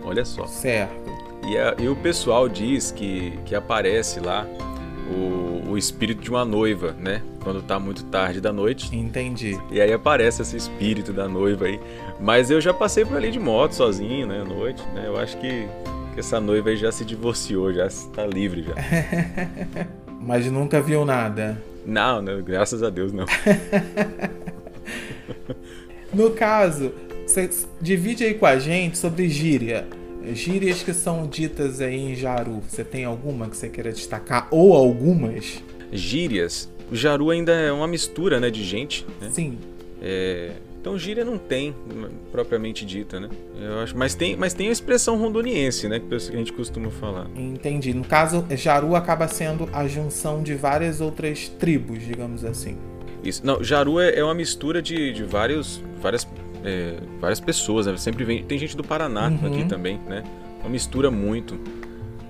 Olha 0.05 0.25
só. 0.25 0.47
Certo. 0.47 1.11
E, 1.49 1.57
a- 1.59 1.75
e 1.79 1.89
o 1.89 1.97
pessoal 1.97 2.49
diz 2.49 2.91
que, 2.91 3.33
que 3.47 3.55
aparece 3.55 4.21
lá 4.21 4.47
o, 5.13 5.71
o 5.73 5.79
espírito 5.79 6.23
de 6.23 6.31
uma 6.31 6.45
noiva, 6.45 6.95
né, 6.99 7.23
quando 7.43 7.63
tá 7.63 7.79
muito 7.79 8.05
tarde 8.05 8.41
da 8.41 8.53
noite. 8.53 8.95
Entendi. 8.97 9.59
E 9.71 9.81
aí 9.81 9.93
aparece 9.93 10.43
esse 10.43 10.57
espírito 10.57 11.13
da 11.13 11.27
noiva 11.29 11.65
aí. 11.67 11.81
Mas 12.21 12.51
eu 12.51 12.61
já 12.61 12.73
passei 12.73 13.05
por 13.05 13.17
ali 13.17 13.31
de 13.31 13.39
moto 13.41 13.73
sozinho, 13.73 14.27
né, 14.27 14.41
à 14.41 14.45
noite, 14.45 14.83
né? 14.95 15.05
Eu 15.07 15.17
acho 15.19 15.37
que, 15.39 15.67
que 16.15 16.21
essa 16.21 16.39
noiva 16.41 16.69
aí 16.71 16.77
já 16.77 16.93
se 16.93 17.05
divorciou, 17.05 17.73
já 17.73 17.87
está 17.87 18.27
livre 18.27 18.63
já. 18.63 18.75
Mas 20.21 20.51
nunca 20.51 20.81
viu 20.83 21.05
nada. 21.05 21.61
Não, 21.87 22.21
não, 22.21 22.43
graças 22.43 22.83
a 22.83 22.91
Deus 22.91 23.11
não. 23.13 23.25
no 26.13 26.31
caso, 26.31 26.93
você 27.27 27.49
divide 27.81 28.25
aí 28.25 28.35
com 28.35 28.47
a 28.47 28.59
gente 28.59 28.99
sobre 28.99 29.29
gíria. 29.29 29.87
Gírias 30.33 30.83
que 30.83 30.93
são 30.93 31.27
ditas 31.27 31.81
aí 31.81 32.13
em 32.13 32.15
Jaru. 32.15 32.63
Você 32.69 32.85
tem 32.85 33.05
alguma 33.05 33.49
que 33.49 33.57
você 33.57 33.69
queira 33.69 33.93
destacar? 33.93 34.49
Ou 34.51 34.75
algumas? 34.75 35.63
Gírias. 35.93 36.71
O 36.91 36.97
Jaru 36.97 37.31
ainda 37.31 37.53
é 37.53 37.73
uma 37.73 37.87
mistura, 37.87 38.39
né, 38.39 38.51
de 38.51 38.65
gente. 38.65 39.07
Né? 39.21 39.31
Sim. 39.31 39.59
É, 40.03 40.53
então 40.81 40.99
gíria 40.99 41.25
não 41.25 41.37
tem 41.37 41.75
propriamente 42.33 42.87
dita, 42.87 43.21
né? 43.21 43.29
Eu 43.61 43.81
acho, 43.81 43.97
mas 43.97 44.15
tem, 44.15 44.35
mas 44.35 44.55
tem 44.55 44.69
a 44.71 44.73
expressão 44.73 45.19
rondoniense, 45.19 45.89
né, 45.89 46.01
que 46.01 46.15
a 46.15 46.19
gente 46.19 46.53
costuma 46.55 46.91
falar. 46.91 47.29
Entendi. 47.37 47.93
No 47.93 48.05
caso, 48.05 48.47
Jaru 48.57 48.97
acaba 48.97 49.29
sendo 49.29 49.69
a 49.73 49.87
junção 49.87 50.43
de 50.43 50.55
várias 50.55 51.01
outras 51.01 51.49
tribos, 51.49 52.03
digamos 52.03 52.45
assim. 52.45 52.79
Isso. 53.23 53.45
Não, 53.45 53.63
Jaru 53.63 54.01
é, 54.01 54.19
é 54.19 54.25
uma 54.25 54.35
mistura 54.35 54.81
de, 54.81 55.13
de 55.13 55.25
vários, 55.25 55.83
várias, 56.01 56.27
é, 56.65 56.95
várias 57.21 57.41
pessoas, 57.41 57.87
né? 57.87 57.97
Sempre 57.97 58.25
vem. 58.25 58.43
Tem 58.45 58.59
gente 58.59 58.77
do 58.77 58.85
Paraná 58.85 59.29
uhum. 59.29 59.47
aqui 59.47 59.65
também, 59.67 60.01
né? 60.09 60.23
Uma 60.61 60.71
mistura 60.71 61.11
muito. 61.11 61.59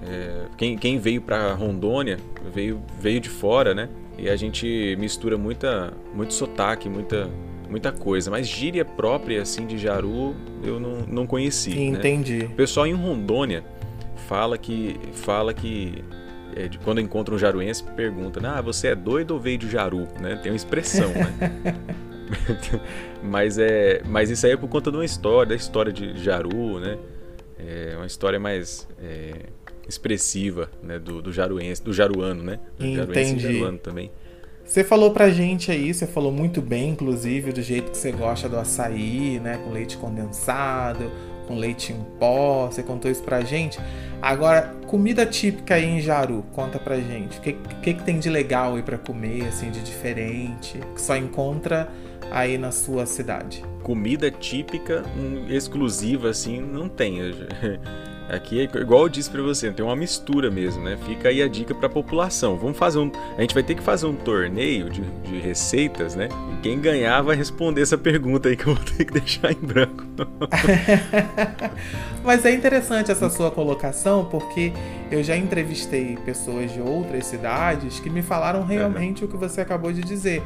É, 0.06 0.47
quem, 0.56 0.76
quem 0.76 0.99
veio 0.99 1.20
para 1.20 1.52
Rondônia 1.52 2.18
veio, 2.52 2.82
veio 2.99 3.20
de 3.20 3.28
fora, 3.28 3.75
né? 3.75 3.88
E 4.18 4.28
a 4.28 4.37
gente 4.37 4.97
mistura 4.99 5.38
muita, 5.38 5.92
muito 6.14 6.35
sotaque, 6.35 6.88
muita 6.88 7.28
muita 7.70 7.92
coisa, 7.92 8.30
mas 8.32 8.49
gíria 8.49 8.85
própria 8.85 9.40
assim 9.40 9.64
de 9.64 9.78
Jaru 9.78 10.35
eu 10.62 10.80
não, 10.80 11.02
não 11.06 11.26
conheci. 11.26 11.70
Né? 11.70 11.99
Entendi. 11.99 12.38
Né? 12.38 12.44
O 12.47 12.56
pessoal 12.56 12.85
em 12.85 12.92
Rondônia 12.92 13.64
fala 14.28 14.59
que 14.59 14.99
fala 15.12 15.54
que 15.54 16.04
é, 16.57 16.69
de, 16.69 16.78
quando 16.78 17.00
encontra 17.00 17.35
um 17.35 17.38
jaruense 17.38 17.83
pergunta, 17.83 18.40
ah, 18.49 18.61
você 18.61 18.88
é 18.88 18.95
doido 18.95 19.33
ou 19.33 19.40
veio 19.40 19.59
de 19.59 19.69
Jaru, 19.69 20.07
né? 20.21 20.37
Tem 20.42 20.50
uma 20.52 20.57
expressão, 20.57 21.09
né? 21.11 21.76
mas 23.23 23.59
é, 23.59 24.02
mas 24.07 24.30
isso 24.30 24.47
aí 24.47 24.52
é 24.52 24.57
por 24.57 24.69
conta 24.69 24.90
de 24.90 24.97
uma 24.97 25.04
história, 25.04 25.50
da 25.50 25.54
história 25.54 25.92
de 25.92 26.16
Jaru, 26.23 26.80
né? 26.80 26.99
É 27.59 27.95
uma 27.97 28.07
história 28.07 28.38
mais 28.38 28.88
é, 29.02 29.47
expressiva, 29.88 30.71
né? 30.83 30.99
Do, 30.99 31.21
do 31.21 31.33
jaruense, 31.33 31.83
do 31.83 31.92
jaruano, 31.92 32.42
né? 32.42 32.59
Do 32.78 32.85
Entendi. 32.85 32.97
Jaruense 32.97 33.37
e 33.37 33.38
jaruano 33.38 33.78
também. 33.78 34.11
Você 34.64 34.85
falou 34.85 35.11
pra 35.11 35.30
gente 35.30 35.73
aí, 35.73 35.92
você 35.92 36.07
falou 36.07 36.30
muito 36.30 36.62
bem, 36.62 36.90
inclusive, 36.90 37.52
do 37.52 37.61
jeito 37.61 37.90
que 37.90 37.99
você 37.99 38.12
gosta 38.12 38.49
do 38.49 38.57
açaí, 38.57 39.40
né? 39.40 39.59
Com 39.64 39.73
leite 39.73 39.97
condensado, 39.97 41.11
com 41.50 41.57
leite 41.57 41.92
em 41.92 42.04
pó. 42.19 42.66
Você 42.66 42.83
contou 42.83 43.11
isso 43.11 43.23
pra 43.25 43.40
gente. 43.40 43.78
Agora, 44.23 44.73
comida 44.87 45.26
típica 45.26 45.75
aí 45.75 45.85
em 45.85 46.00
Jaru, 46.00 46.45
conta 46.52 46.78
pra 46.78 46.97
gente. 46.97 47.38
O 47.38 47.40
que, 47.40 47.52
que, 47.83 47.95
que 47.95 48.02
tem 48.04 48.21
de 48.21 48.30
legal 48.30 48.76
aí 48.76 48.83
pra 48.83 48.97
comer, 48.97 49.49
assim, 49.49 49.71
de 49.71 49.80
diferente, 49.80 50.78
que 50.95 51.00
só 51.02 51.16
encontra 51.16 51.88
aí 52.30 52.57
na 52.57 52.71
sua 52.71 53.04
cidade? 53.04 53.64
Comida 53.83 54.30
típica, 54.30 55.02
um, 55.16 55.49
exclusiva, 55.49 56.30
assim, 56.30 56.61
não 56.61 56.88
tem. 56.88 57.19
Aqui 58.30 58.60
é 58.60 58.78
igual 58.78 59.02
eu 59.02 59.08
disse 59.08 59.28
para 59.28 59.42
você, 59.42 59.72
tem 59.72 59.84
uma 59.84 59.96
mistura 59.96 60.50
mesmo, 60.50 60.84
né? 60.84 60.96
Fica 61.04 61.30
aí 61.30 61.42
a 61.42 61.49
dica 61.49 61.75
para 61.75 61.87
a 61.87 61.90
população. 61.90 62.56
Vamos 62.56 62.78
fazer 62.78 63.00
um, 63.00 63.10
a 63.37 63.40
gente 63.40 63.52
vai 63.52 63.62
ter 63.62 63.75
que 63.75 63.82
fazer 63.82 64.06
um 64.06 64.14
torneio 64.14 64.88
de, 64.88 65.00
de 65.00 65.40
receitas, 65.40 66.14
né? 66.14 66.28
E 66.52 66.62
quem 66.62 66.80
ganhar 66.80 67.22
vai 67.22 67.34
responder 67.34 67.82
essa 67.82 67.99
pergunta 67.99 68.49
aí 68.49 68.56
que 68.56 68.68
eu 68.68 68.75
vou 68.75 68.84
ter 68.84 69.04
que 69.04 69.12
deixar 69.12 69.50
em 69.50 69.56
branco. 69.56 70.04
Mas 72.22 72.44
é 72.44 72.54
interessante 72.54 73.10
essa 73.10 73.28
sua 73.28 73.50
colocação, 73.50 74.26
porque 74.26 74.72
eu 75.10 75.25
já 75.25 75.37
entrevistei 75.37 76.16
pessoas 76.25 76.72
de 76.72 76.80
outras 76.80 77.26
cidades 77.26 77.99
que 77.99 78.08
me 78.08 78.22
falaram 78.22 78.64
realmente 78.64 79.25
o 79.25 79.28
que 79.28 79.37
você 79.37 79.60
acabou 79.60 79.92
de 79.92 80.02
dizer 80.02 80.40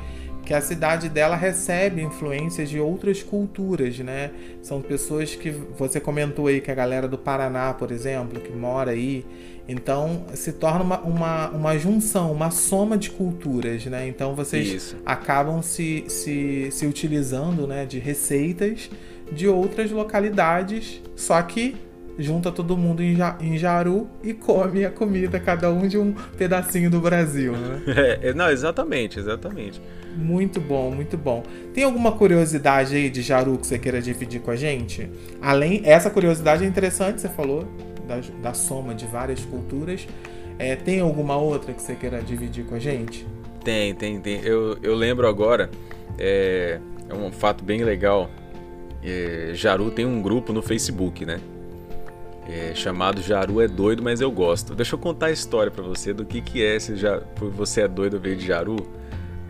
que 0.44 0.52
a 0.52 0.60
cidade 0.60 1.08
dela 1.08 1.36
recebe 1.36 2.02
influências 2.02 2.68
de 2.68 2.78
outras 2.78 3.22
culturas, 3.22 3.98
né? 3.98 4.30
São 4.62 4.80
pessoas 4.80 5.34
que 5.34 5.50
você 5.50 5.98
comentou 5.98 6.46
aí 6.46 6.60
que 6.60 6.70
a 6.70 6.74
galera 6.74 7.08
do 7.08 7.16
Paraná, 7.16 7.72
por 7.72 7.90
exemplo, 7.90 8.40
que 8.40 8.52
mora 8.52 8.90
aí, 8.90 9.24
então 9.66 10.26
se 10.34 10.52
torna 10.52 10.82
uma, 10.82 11.00
uma, 11.00 11.48
uma 11.48 11.78
junção, 11.78 12.30
uma 12.30 12.50
soma 12.50 12.98
de 12.98 13.10
culturas, 13.10 13.86
né? 13.86 14.06
Então 14.06 14.34
vocês 14.34 14.68
Isso. 14.68 14.96
acabam 15.06 15.62
se, 15.62 16.04
se, 16.08 16.68
se 16.70 16.86
utilizando, 16.86 17.66
né, 17.66 17.86
de 17.86 17.98
receitas 17.98 18.90
de 19.32 19.48
outras 19.48 19.90
localidades, 19.90 21.00
só 21.16 21.40
que 21.40 21.76
junta 22.18 22.50
todo 22.52 22.76
mundo 22.76 23.02
em, 23.02 23.16
em 23.40 23.59
Jaru 23.59 24.09
e 24.23 24.33
come 24.33 24.85
a 24.85 24.90
comida, 24.90 25.38
cada 25.40 25.71
um 25.71 25.87
de 25.87 25.99
um 25.99 26.12
pedacinho 26.37 26.90
do 26.90 27.00
Brasil, 27.00 27.52
né? 27.52 27.83
É, 28.23 28.33
não, 28.33 28.50
exatamente, 28.50 29.18
exatamente. 29.18 29.80
Muito 30.16 30.61
bom, 30.61 30.90
muito 30.90 31.16
bom. 31.16 31.42
Tem 31.73 31.85
alguma 31.85 32.12
curiosidade 32.12 32.94
aí 32.94 33.11
de 33.11 33.23
Jaru 33.23 33.59
que 33.59 33.66
você 33.66 33.78
queira 33.78 34.00
dividir 34.00 34.40
com 34.40 34.50
a 34.50 34.56
gente? 34.56 35.11
Além, 35.40 35.83
essa 35.85 36.11
curiosidade 36.11 36.64
é 36.64 36.66
interessante, 36.66 37.21
você 37.21 37.28
falou, 37.28 37.66
da, 38.06 38.21
da 38.42 38.54
soma 38.54 38.94
de 38.94 39.06
várias 39.06 39.40
culturas. 39.44 40.06
É, 40.59 40.76
tem 40.76 41.00
alguma 41.00 41.37
outra 41.37 41.73
que 41.73 41.83
você 41.83 41.94
queira 41.94 42.23
dividir 42.23 42.64
com 42.64 42.75
a 42.75 42.78
gente? 42.78 43.26
Tem, 43.64 43.94
tem, 43.94 44.21
tem. 44.21 44.40
Eu, 44.44 44.78
eu 44.83 44.94
lembro 44.94 45.26
agora, 45.26 45.71
é, 46.18 46.78
é 47.09 47.14
um 47.14 47.33
fato 47.33 47.64
bem 47.64 47.83
legal. 47.83 48.30
É, 49.02 49.50
Jaru 49.54 49.90
tem 49.90 50.06
um 50.06 50.23
grupo 50.23 50.52
no 50.52 50.62
Facebook, 50.62 51.25
né? 51.25 51.40
É, 52.48 52.74
chamado 52.74 53.22
Jaru 53.22 53.60
é 53.60 53.66
doido, 53.66 54.02
mas 54.02 54.20
eu 54.20 54.30
gosto. 54.30 54.74
Deixa 54.74 54.94
eu 54.94 54.98
contar 54.98 55.26
a 55.26 55.30
história 55.30 55.70
para 55.70 55.82
você 55.82 56.12
do 56.12 56.24
que 56.24 56.40
que 56.40 56.64
é 56.64 56.78
se 56.78 56.96
já 56.96 57.22
você 57.40 57.82
é 57.82 57.88
doido 57.88 58.20
veio 58.20 58.36
de 58.36 58.46
Jaru 58.46 58.76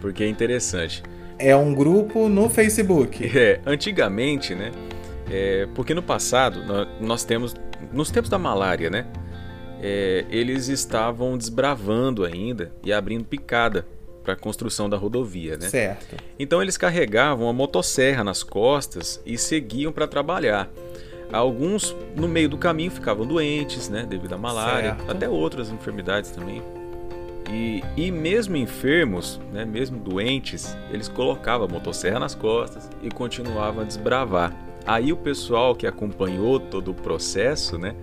porque 0.05 0.23
é 0.23 0.29
interessante. 0.29 1.03
É 1.39 1.57
um 1.57 1.75
grupo 1.75 2.29
no 2.29 2.51
Facebook. 2.51 3.25
É, 3.35 3.61
antigamente, 3.65 4.55
né? 4.55 4.71
É, 5.31 5.67
porque 5.75 5.95
no 5.95 6.03
passado 6.03 6.61
nós 7.01 7.25
temos, 7.25 7.55
nos 7.91 8.11
tempos 8.11 8.29
da 8.29 8.39
malária, 8.39 8.91
né? 8.91 9.07
É, 9.81 10.27
eles 10.31 10.69
estavam 10.69 11.39
desbravando 11.39 12.23
ainda 12.23 12.71
e 12.85 12.93
abrindo 12.93 13.25
picada 13.25 13.87
para 14.23 14.35
a 14.35 14.37
construção 14.37 14.89
da 14.89 14.97
rodovia, 14.99 15.57
né? 15.57 15.69
Certo. 15.69 16.17
Então 16.39 16.63
eles 16.63 16.77
carregavam 16.77 17.49
a 17.49 17.53
motosserra 17.53 18.23
nas 18.23 18.43
costas 18.43 19.21
e 19.25 19.39
seguiam 19.39 19.91
para 19.91 20.07
trabalhar. 20.07 20.71
Alguns 21.35 21.95
no 22.15 22.29
meio 22.29 22.49
do 22.49 22.57
caminho 22.57 22.91
ficavam 22.91 23.27
doentes, 23.27 23.89
né, 23.89 24.07
devido 24.09 24.35
à 24.35 24.39
malária, 24.39 24.95
certo. 24.95 25.11
até 25.11 25.29
outras 25.29 25.69
enfermidades 25.69 26.31
também. 26.31 26.63
E, 27.51 27.83
e 27.97 28.11
mesmo 28.11 28.57
enfermos, 28.57 29.41
né, 29.53 29.65
mesmo 29.65 29.99
doentes, 29.99 30.77
eles 30.91 31.09
colocavam 31.09 31.67
a 31.67 31.69
motosserra 31.69 32.21
nas 32.21 32.35
costas 32.35 32.89
e 33.03 33.11
continuavam 33.11 33.83
a 33.83 33.85
desbravar. 33.85 34.53
Aí 34.87 35.13
o 35.13 35.17
pessoal 35.17 35.75
que 35.75 35.87
acompanhou 35.87 36.61
todo 36.61 36.93
o 36.93 36.95
processo, 36.95 37.77
né, 37.79 37.95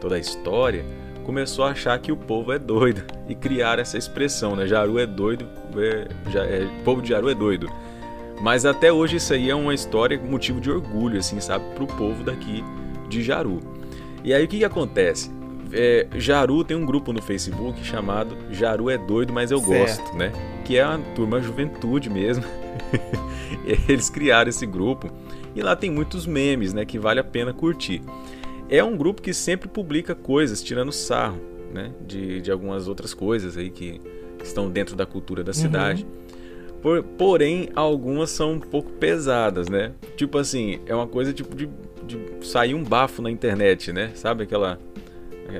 toda 0.00 0.16
a 0.16 0.18
história, 0.18 0.84
começou 1.24 1.66
a 1.66 1.72
achar 1.72 1.98
que 1.98 2.10
o 2.10 2.16
povo 2.16 2.52
é 2.52 2.58
doido 2.58 3.04
e 3.28 3.34
criar 3.34 3.78
essa 3.78 3.98
expressão, 3.98 4.56
né, 4.56 4.66
Jaru 4.66 4.98
é 4.98 5.06
doido, 5.06 5.46
é, 5.76 6.08
é, 6.34 6.82
povo 6.84 7.02
de 7.02 7.10
Jaru 7.10 7.28
é 7.28 7.34
doido. 7.34 7.68
Mas 8.40 8.64
até 8.64 8.92
hoje 8.92 9.16
isso 9.16 9.32
aí 9.32 9.50
é 9.50 9.54
uma 9.54 9.74
história, 9.74 10.20
motivo 10.20 10.60
de 10.60 10.70
orgulho, 10.70 11.18
assim, 11.18 11.40
sabe, 11.40 11.64
para 11.74 11.84
o 11.84 11.86
povo 11.86 12.22
daqui 12.22 12.64
de 13.08 13.22
Jaru. 13.22 13.60
E 14.22 14.32
aí 14.32 14.44
o 14.44 14.48
que, 14.48 14.58
que 14.58 14.64
acontece? 14.64 15.30
é, 15.72 16.06
Jaru 16.16 16.64
tem 16.64 16.76
um 16.76 16.86
grupo 16.86 17.12
no 17.12 17.20
Facebook 17.20 17.84
chamado 17.84 18.36
Jaru 18.50 18.90
é 18.90 18.98
doido, 18.98 19.32
mas 19.32 19.50
eu 19.50 19.58
certo. 19.58 20.02
gosto, 20.02 20.16
né? 20.16 20.32
Que 20.64 20.76
é 20.76 20.82
a 20.82 20.98
turma 21.14 21.40
juventude 21.40 22.08
mesmo. 22.08 22.44
Eles 23.88 24.08
criaram 24.08 24.48
esse 24.48 24.66
grupo 24.66 25.10
e 25.54 25.62
lá 25.62 25.74
tem 25.76 25.90
muitos 25.90 26.26
memes, 26.26 26.72
né? 26.72 26.84
Que 26.84 26.98
vale 26.98 27.20
a 27.20 27.24
pena 27.24 27.52
curtir. 27.52 28.02
É 28.68 28.82
um 28.82 28.96
grupo 28.96 29.22
que 29.22 29.32
sempre 29.32 29.68
publica 29.68 30.14
coisas 30.14 30.62
tirando 30.62 30.92
sarro, 30.92 31.40
né? 31.72 31.92
De, 32.06 32.40
de 32.40 32.50
algumas 32.50 32.88
outras 32.88 33.14
coisas 33.14 33.56
aí 33.56 33.70
que 33.70 34.00
estão 34.42 34.70
dentro 34.70 34.96
da 34.96 35.06
cultura 35.06 35.42
da 35.42 35.52
cidade. 35.52 36.04
Uhum. 36.04 36.27
Por, 36.82 37.02
porém, 37.02 37.68
algumas 37.74 38.30
são 38.30 38.52
um 38.52 38.60
pouco 38.60 38.90
pesadas, 38.92 39.68
né? 39.68 39.92
Tipo 40.16 40.38
assim, 40.38 40.80
é 40.86 40.94
uma 40.94 41.06
coisa 41.06 41.32
tipo 41.32 41.54
de, 41.56 41.68
de 42.06 42.46
sair 42.46 42.74
um 42.74 42.84
bafo 42.84 43.20
na 43.20 43.30
internet, 43.30 43.92
né? 43.92 44.12
Sabe 44.14 44.44
aquela 44.44 44.78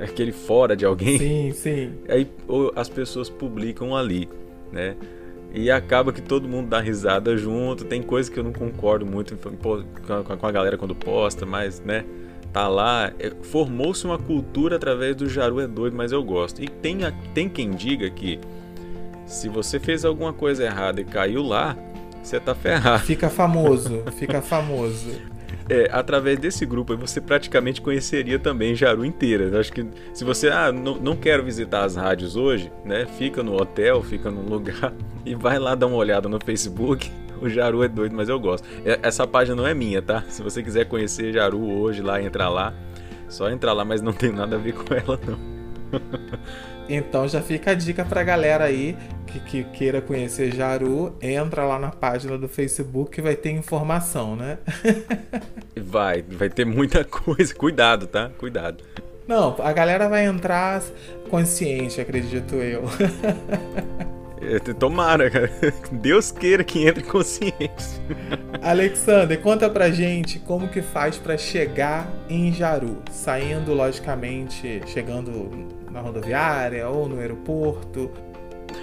aquele 0.03 0.31
fora 0.31 0.75
de 0.75 0.85
alguém. 0.85 1.17
Sim, 1.17 1.51
sim. 1.51 1.93
Aí 2.07 2.27
as 2.75 2.87
pessoas 2.87 3.29
publicam 3.29 3.95
ali, 3.95 4.29
né? 4.71 4.95
E 5.53 5.71
acaba 5.71 6.13
que 6.13 6.21
todo 6.21 6.47
mundo 6.47 6.69
dá 6.69 6.79
risada 6.79 7.35
junto. 7.35 7.83
Tem 7.83 8.01
coisas 8.01 8.31
que 8.31 8.39
eu 8.39 8.43
não 8.43 8.53
concordo 8.53 9.05
muito 9.05 9.35
com 9.35 10.45
a 10.45 10.51
galera 10.51 10.77
quando 10.77 10.93
posta, 10.93 11.45
mas, 11.45 11.79
né? 11.79 12.05
Tá 12.53 12.67
lá. 12.67 13.11
É, 13.19 13.31
formou-se 13.41 14.05
uma 14.05 14.17
cultura 14.17 14.75
através 14.75 15.15
do 15.15 15.27
Jaru 15.27 15.59
é 15.59 15.67
doido, 15.67 15.95
mas 15.95 16.11
eu 16.11 16.23
gosto. 16.23 16.63
E 16.63 16.67
tem, 16.67 16.99
tem 17.33 17.49
quem 17.49 17.71
diga 17.71 18.09
que 18.11 18.39
se 19.29 19.47
você 19.47 19.79
fez 19.79 20.03
alguma 20.03 20.33
coisa 20.33 20.65
errada 20.65 20.99
e 20.99 21.05
caiu 21.05 21.43
lá, 21.43 21.77
você 22.21 22.39
tá 22.39 22.55
ferrado. 22.55 23.03
Fica 23.03 23.29
famoso, 23.29 24.03
fica 24.17 24.41
famoso. 24.41 25.11
é, 25.69 25.87
através 25.91 26.39
desse 26.39 26.65
grupo 26.65 26.97
você 26.97 27.21
praticamente 27.21 27.79
conheceria 27.79 28.39
também 28.39 28.75
Jaru 28.75 29.05
inteira. 29.05 29.45
Eu 29.45 29.59
acho 29.59 29.71
que 29.71 29.85
se 30.13 30.23
você 30.23 30.49
ah, 30.49 30.71
não, 30.71 30.95
não 30.95 31.15
quero 31.15 31.43
visitar 31.43 31.83
as 31.83 31.95
rádios 31.95 32.35
hoje, 32.35 32.71
né? 32.83 33.05
Fica 33.05 33.43
no 33.43 33.55
hotel, 33.55 34.01
fica 34.01 34.31
num 34.31 34.49
lugar 34.49 34.93
e 35.23 35.35
vai 35.35 35.59
lá 35.59 35.75
dar 35.75 35.85
uma 35.85 35.97
olhada 35.97 36.27
no 36.27 36.39
Facebook. 36.43 37.11
O 37.39 37.47
Jaru 37.47 37.83
é 37.83 37.87
doido, 37.87 38.15
mas 38.15 38.27
eu 38.27 38.37
gosto. 38.39 38.67
É, 38.83 38.99
essa 39.03 39.25
página 39.25 39.55
não 39.55 39.65
é 39.65 39.73
minha, 39.73 40.01
tá? 40.01 40.23
Se 40.27 40.41
você 40.41 40.61
quiser 40.61 40.85
conhecer 40.85 41.31
Jaru 41.31 41.79
hoje 41.79 42.01
lá, 42.01 42.21
entrar 42.21 42.49
lá. 42.49 42.73
Só 43.29 43.49
entrar 43.49 43.73
lá, 43.73 43.85
mas 43.85 44.01
não 44.01 44.11
tem 44.11 44.31
nada 44.31 44.55
a 44.55 44.59
ver 44.59 44.73
com 44.73 44.91
ela, 44.93 45.19
não. 45.25 45.58
Então 46.89 47.27
já 47.27 47.39
fica 47.39 47.69
a 47.69 47.73
dica 47.75 48.03
pra 48.03 48.23
galera 48.23 48.63
aí 48.63 48.97
que, 49.27 49.39
que, 49.41 49.63
queira 49.65 50.01
conhecer 50.01 50.51
Jaru, 50.55 51.15
entra 51.21 51.63
lá 51.63 51.77
na 51.77 51.91
página 51.91 52.35
do 52.35 52.49
Facebook 52.49 53.11
que 53.11 53.21
vai 53.21 53.35
ter 53.35 53.51
informação, 53.51 54.35
né? 54.35 54.57
vai, 55.77 56.23
vai 56.23 56.49
ter 56.49 56.65
muita 56.65 57.03
coisa. 57.05 57.53
Cuidado, 57.53 58.07
tá? 58.07 58.31
Cuidado. 58.39 58.83
Não, 59.27 59.55
a 59.59 59.71
galera 59.71 60.09
vai 60.09 60.25
entrar 60.25 60.81
consciente, 61.29 62.01
acredito 62.01 62.55
eu. 62.55 62.83
É, 64.41 64.57
tomara, 64.73 65.29
cara. 65.29 65.51
Deus 65.91 66.31
queira 66.31 66.63
que 66.63 66.87
entre 66.87 67.03
consciente. 67.03 68.01
Alexander, 68.61 69.39
conta 69.39 69.69
pra 69.69 69.91
gente 69.91 70.39
como 70.39 70.69
que 70.69 70.81
faz 70.81 71.17
para 71.17 71.37
chegar 71.37 72.09
em 72.29 72.51
Jaru, 72.51 72.97
saindo 73.11 73.73
logicamente, 73.73 74.81
chegando 74.87 75.78
na 75.91 76.01
rodoviária 76.01 76.87
ou 76.87 77.07
no 77.07 77.19
aeroporto. 77.19 78.11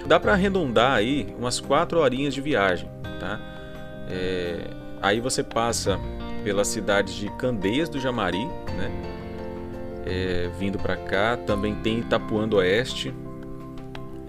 Dá 0.05 0.19
para 0.19 0.33
arredondar 0.33 0.93
aí 0.93 1.33
umas 1.37 1.59
quatro 1.59 1.99
horinhas 1.99 2.33
de 2.33 2.41
viagem, 2.41 2.89
tá? 3.19 3.39
É, 4.09 4.69
aí 5.01 5.19
você 5.19 5.43
passa 5.43 5.99
pelas 6.43 6.67
cidades 6.67 7.13
de 7.13 7.29
Candeias 7.31 7.89
do 7.89 7.99
Jamari, 7.99 8.45
né? 8.45 8.91
É, 10.05 10.49
vindo 10.57 10.77
para 10.77 10.95
cá, 10.95 11.35
também 11.35 11.75
tem 11.75 11.99
Itapuã 11.99 12.47
do 12.47 12.57
Oeste. 12.57 13.13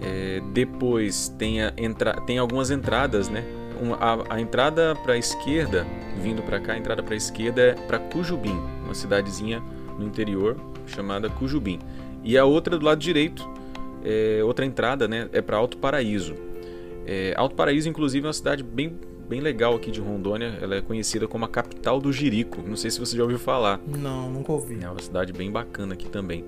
É, 0.01 0.41
depois 0.53 1.29
tem, 1.37 1.61
a, 1.61 1.73
entra, 1.77 2.13
tem 2.21 2.37
algumas 2.37 2.71
entradas, 2.71 3.29
né? 3.29 3.43
Uma, 3.81 3.95
a, 3.95 4.35
a, 4.35 4.41
entrada 4.41 4.93
para 5.03 5.13
a 5.13 5.17
esquerda, 5.17 5.85
vindo 6.21 6.41
para 6.41 6.59
cá, 6.59 6.73
a 6.73 6.77
entrada 6.77 7.01
para 7.01 7.13
a 7.13 7.17
esquerda 7.17 7.61
é 7.61 7.73
para 7.73 7.97
Cujubim, 7.97 8.59
uma 8.83 8.93
cidadezinha 8.93 9.61
no 9.97 10.05
interior 10.05 10.57
chamada 10.85 11.29
Cujubim. 11.29 11.79
E 12.23 12.37
a 12.37 12.45
outra 12.45 12.77
do 12.77 12.85
lado 12.85 12.99
direito, 12.99 13.47
é, 14.03 14.41
outra 14.43 14.65
entrada, 14.65 15.07
né, 15.07 15.29
é 15.31 15.41
para 15.41 15.57
Alto 15.57 15.77
Paraíso. 15.77 16.35
É, 17.05 17.33
Alto 17.35 17.55
Paraíso, 17.55 17.89
inclusive, 17.89 18.25
é 18.25 18.27
uma 18.27 18.33
cidade 18.33 18.63
bem, 18.63 18.95
bem 19.27 19.39
legal 19.39 19.75
aqui 19.75 19.89
de 19.89 19.99
Rondônia. 19.99 20.57
Ela 20.61 20.75
é 20.75 20.81
conhecida 20.81 21.27
como 21.27 21.45
a 21.45 21.47
capital 21.47 21.99
do 21.99 22.11
Jirico. 22.11 22.61
Não 22.61 22.75
sei 22.75 22.91
se 22.91 22.99
você 22.99 23.17
já 23.17 23.23
ouviu 23.23 23.39
falar. 23.39 23.79
Não, 23.87 24.29
nunca 24.29 24.51
ouvi. 24.51 24.79
É 24.83 24.89
uma 24.89 25.01
cidade 25.01 25.33
bem 25.33 25.51
bacana 25.51 25.93
aqui 25.93 26.07
também. 26.07 26.45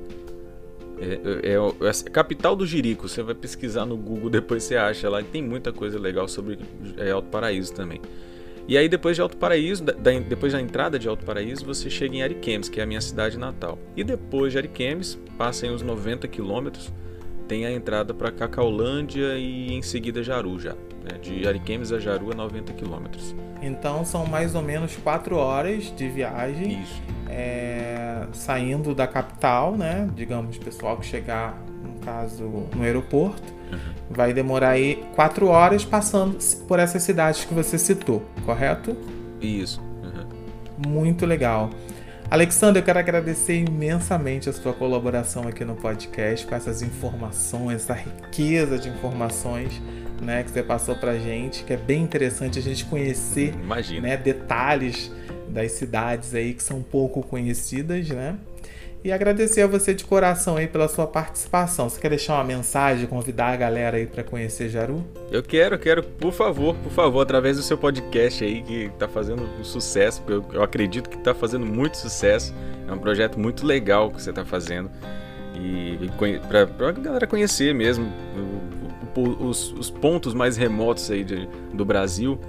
É, 1.00 1.50
é, 1.50 1.56
é, 1.56 1.90
é 1.90 2.10
capital 2.12 2.56
do 2.56 2.66
Jirico. 2.66 3.10
Você 3.10 3.24
vai 3.24 3.34
pesquisar 3.34 3.86
no 3.86 3.98
Google, 3.98 4.30
depois 4.32 4.64
você 4.64 4.76
acha 4.76 5.10
lá. 5.10 5.24
Tem 5.24 5.42
muita 5.42 5.74
coisa 5.74 5.98
legal 5.98 6.28
sobre 6.28 6.60
é, 6.98 7.12
Alto 7.12 7.30
Paraíso 7.30 7.74
também. 7.74 8.00
E 8.72 8.78
aí 8.78 8.88
depois 8.88 9.18
de 9.18 9.22
Alto 9.22 9.36
Paraíso, 9.36 9.84
da, 9.84 9.92
depois 9.92 10.54
da 10.54 10.62
entrada 10.62 10.98
de 10.98 11.06
Alto 11.06 11.26
Paraíso, 11.26 11.66
você 11.66 11.90
chega 11.90 12.16
em 12.16 12.24
Ariquemes, 12.24 12.70
que 12.70 12.80
é 12.80 12.84
a 12.84 12.86
minha 12.86 13.02
cidade 13.02 13.38
natal. 13.38 13.78
E 13.98 14.02
depois 14.02 14.54
de 14.54 14.60
Ariquemes, 14.60 15.20
passa 15.38 15.68
em 15.68 15.72
uns 15.72 15.82
90 15.82 16.26
quilômetros, 16.30 16.90
tem 17.50 17.66
a 17.66 17.72
entrada 17.74 18.14
para 18.14 18.32
Cacaulândia 18.32 19.38
e 19.38 19.74
em 19.74 19.82
seguida 19.82 20.24
Jaru 20.24 20.58
já. 20.58 20.74
Né? 21.04 21.18
De 21.22 21.46
Ariquemes 21.46 21.92
a 21.92 22.00
Jaru 22.00 22.32
é 22.32 22.34
90 22.34 22.72
quilômetros. 22.72 23.36
Então 23.62 24.06
são 24.06 24.26
mais 24.26 24.56
ou 24.56 24.62
menos 24.62 24.96
4 24.96 25.36
horas 25.36 25.94
de 25.94 26.08
viagem. 26.08 26.82
Isso. 26.82 27.02
É, 27.30 28.26
saindo 28.32 28.96
da 28.96 29.06
capital, 29.06 29.76
né? 29.76 30.10
Digamos, 30.16 30.58
pessoal 30.58 30.96
que 30.96 31.06
chegar, 31.06 31.62
no 31.84 32.00
caso, 32.00 32.46
no 32.74 32.84
aeroporto 32.84 33.60
Uhum. 33.72 33.94
Vai 34.10 34.34
demorar 34.34 34.72
aí 34.72 35.04
quatro 35.16 35.48
horas 35.48 35.86
passando 35.86 36.38
por 36.68 36.80
essas 36.80 37.04
cidades 37.04 37.46
que 37.46 37.54
você 37.54 37.78
citou, 37.78 38.24
correto? 38.46 38.96
Isso. 39.40 39.82
Uhum. 40.04 40.92
Muito 40.92 41.26
legal. 41.26 41.70
Alexandre, 42.30 42.80
eu 42.80 42.86
quero 42.86 42.98
agradecer 42.98 43.56
imensamente 43.56 44.50
a 44.50 44.54
sua 44.54 44.72
colaboração 44.72 45.48
aqui 45.48 45.66
no 45.66 45.76
podcast 45.76 46.48
com 46.48 46.56
essas 46.56 46.82
informações, 46.82 47.82
essa 47.82 47.94
riqueza 47.94 48.80
de 48.80 48.88
informações 48.88 49.82
né, 50.22 50.42
que 50.44 50.52
você 50.52 50.64
passou 50.64 50.96
pra 50.96 51.18
gente, 51.18 51.64
que 51.66 51.74
é 51.74 51.78
bem 51.78 52.02
interessante 52.02 52.58
a 52.58 52.62
gente 52.62 52.86
conhecer 52.86 53.54
né, 54.02 54.16
detalhes 54.16 55.12
das 55.50 55.74
cidades 55.74 56.34
aí 56.34 56.54
que 56.54 56.64
são 56.64 56.82
pouco 56.82 57.22
conhecidas, 57.22 58.08
né? 58.08 58.38
E 59.04 59.12
agradecer 59.12 59.62
a 59.62 59.68
você 59.68 59.96
de 59.96 60.04
coração 60.04 60.58
aí 60.58 60.68
pela 60.68 60.88
sua 60.88 61.08
participação. 61.08 61.90
Você 61.90 62.00
quer 62.00 62.10
deixar 62.10 62.36
uma 62.36 62.44
mensagem, 62.44 63.08
convidar 63.08 63.48
a 63.48 63.56
galera 63.56 63.98
aí 63.98 64.06
para 64.06 64.24
conhecer 64.24 64.70
Jaru? 64.70 65.04
Eu 65.32 65.42
quero, 65.42 65.78
quero, 65.80 66.04
por 66.04 66.32
favor, 66.32 66.76
por 66.76 66.92
favor, 66.92 67.22
através 67.22 67.58
do 67.58 67.64
seu 67.64 67.80
podcast 67.80 68.44
aí 68.44 68.62
que 68.62 68.92
tá 69.00 69.08
fazendo 69.08 69.42
um 69.60 69.64
sucesso, 69.64 70.22
eu, 70.28 70.46
eu 70.54 70.62
acredito 70.62 71.10
que 71.10 71.18
tá 71.18 71.34
fazendo 71.34 71.66
muito 71.66 71.98
sucesso. 71.98 72.54
É 72.88 72.94
um 72.94 73.00
projeto 73.00 73.40
muito 73.40 73.66
legal 73.66 74.12
que 74.12 74.22
você 74.22 74.32
tá 74.32 74.46
fazendo. 74.46 74.92
E, 75.56 75.98
e 76.06 76.40
pra, 76.48 76.68
pra 76.68 76.92
galera 76.92 77.26
conhecer 77.26 77.74
mesmo 77.74 78.06
o, 79.16 79.20
o, 79.20 79.48
os, 79.48 79.72
os, 79.74 79.90
pontos 79.90 80.34
mais 80.34 80.58
remotos 80.58 81.10
aí 81.10 81.24
de, 81.24 81.48
do 81.74 81.84
Brasil. 81.84 82.40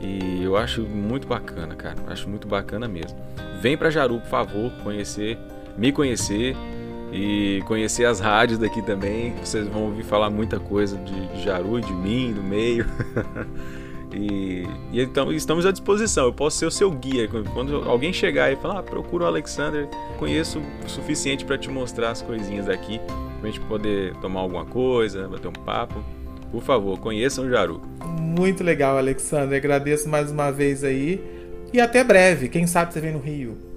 E 0.00 0.42
eu 0.42 0.56
acho 0.56 0.82
muito 0.82 1.28
bacana, 1.28 1.76
cara. 1.76 1.96
Acho 2.08 2.28
muito 2.28 2.48
bacana 2.48 2.88
mesmo. 2.88 3.16
Vem 3.60 3.76
para 3.76 3.90
Jaru, 3.90 4.18
por 4.18 4.28
favor, 4.28 4.72
conhecer 4.82 5.38
me 5.80 5.90
conhecer 5.90 6.54
e 7.10 7.62
conhecer 7.66 8.04
as 8.04 8.20
rádios 8.20 8.58
daqui 8.58 8.82
também. 8.82 9.34
Vocês 9.42 9.66
vão 9.66 9.84
ouvir 9.84 10.04
falar 10.04 10.28
muita 10.28 10.60
coisa 10.60 10.98
de, 10.98 11.28
de 11.28 11.42
Jaru, 11.42 11.80
de 11.80 11.92
mim, 11.92 12.34
do 12.34 12.42
meio. 12.42 12.84
e, 14.12 14.66
e, 14.92 15.00
então 15.00 15.32
estamos 15.32 15.64
à 15.64 15.72
disposição. 15.72 16.26
Eu 16.26 16.34
posso 16.34 16.58
ser 16.58 16.66
o 16.66 16.70
seu 16.70 16.90
guia. 16.90 17.26
Quando 17.54 17.76
alguém 17.88 18.12
chegar 18.12 18.52
e 18.52 18.56
falar, 18.56 18.80
ah, 18.80 18.82
procura 18.82 19.24
o 19.24 19.26
Alexander, 19.26 19.88
conheço 20.18 20.60
o 20.84 20.88
suficiente 20.88 21.46
para 21.46 21.56
te 21.56 21.70
mostrar 21.70 22.10
as 22.10 22.20
coisinhas 22.20 22.66
daqui, 22.66 23.00
pra 23.40 23.50
gente 23.50 23.60
poder 23.60 24.14
tomar 24.16 24.40
alguma 24.40 24.66
coisa, 24.66 25.26
bater 25.28 25.48
um 25.48 25.52
papo. 25.52 26.04
Por 26.52 26.62
favor, 26.62 26.98
conheçam 26.98 27.46
o 27.46 27.48
Jaru. 27.48 27.80
Muito 28.20 28.62
legal, 28.62 28.98
Alexander. 28.98 29.56
Agradeço 29.56 30.10
mais 30.10 30.30
uma 30.30 30.50
vez 30.50 30.84
aí. 30.84 31.24
E 31.72 31.80
até 31.80 32.04
breve. 32.04 32.50
Quem 32.50 32.66
sabe 32.66 32.92
você 32.92 33.00
vem 33.00 33.12
no 33.12 33.20
Rio. 33.20 33.69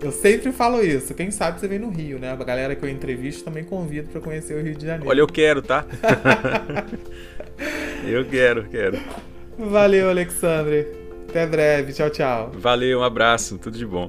Eu 0.00 0.12
sempre 0.12 0.52
falo 0.52 0.80
isso. 0.80 1.12
Quem 1.12 1.30
sabe 1.30 1.58
você 1.58 1.66
vem 1.66 1.78
no 1.78 1.90
Rio, 1.90 2.18
né? 2.18 2.30
A 2.30 2.36
galera 2.36 2.76
que 2.76 2.84
eu 2.84 2.88
entrevisto 2.88 3.44
também 3.44 3.64
convido 3.64 4.08
para 4.08 4.20
conhecer 4.20 4.54
o 4.54 4.62
Rio 4.62 4.74
de 4.74 4.86
Janeiro. 4.86 5.08
Olha, 5.08 5.20
eu 5.20 5.26
quero, 5.26 5.60
tá? 5.60 5.84
eu 8.06 8.24
quero, 8.24 8.64
quero. 8.68 8.98
Valeu, 9.58 10.08
Alexandre. 10.08 10.86
Até 11.28 11.46
breve. 11.46 11.92
Tchau, 11.92 12.10
tchau. 12.10 12.52
Valeu, 12.54 13.00
um 13.00 13.02
abraço. 13.02 13.58
Tudo 13.58 13.76
de 13.76 13.84
bom. 13.84 14.08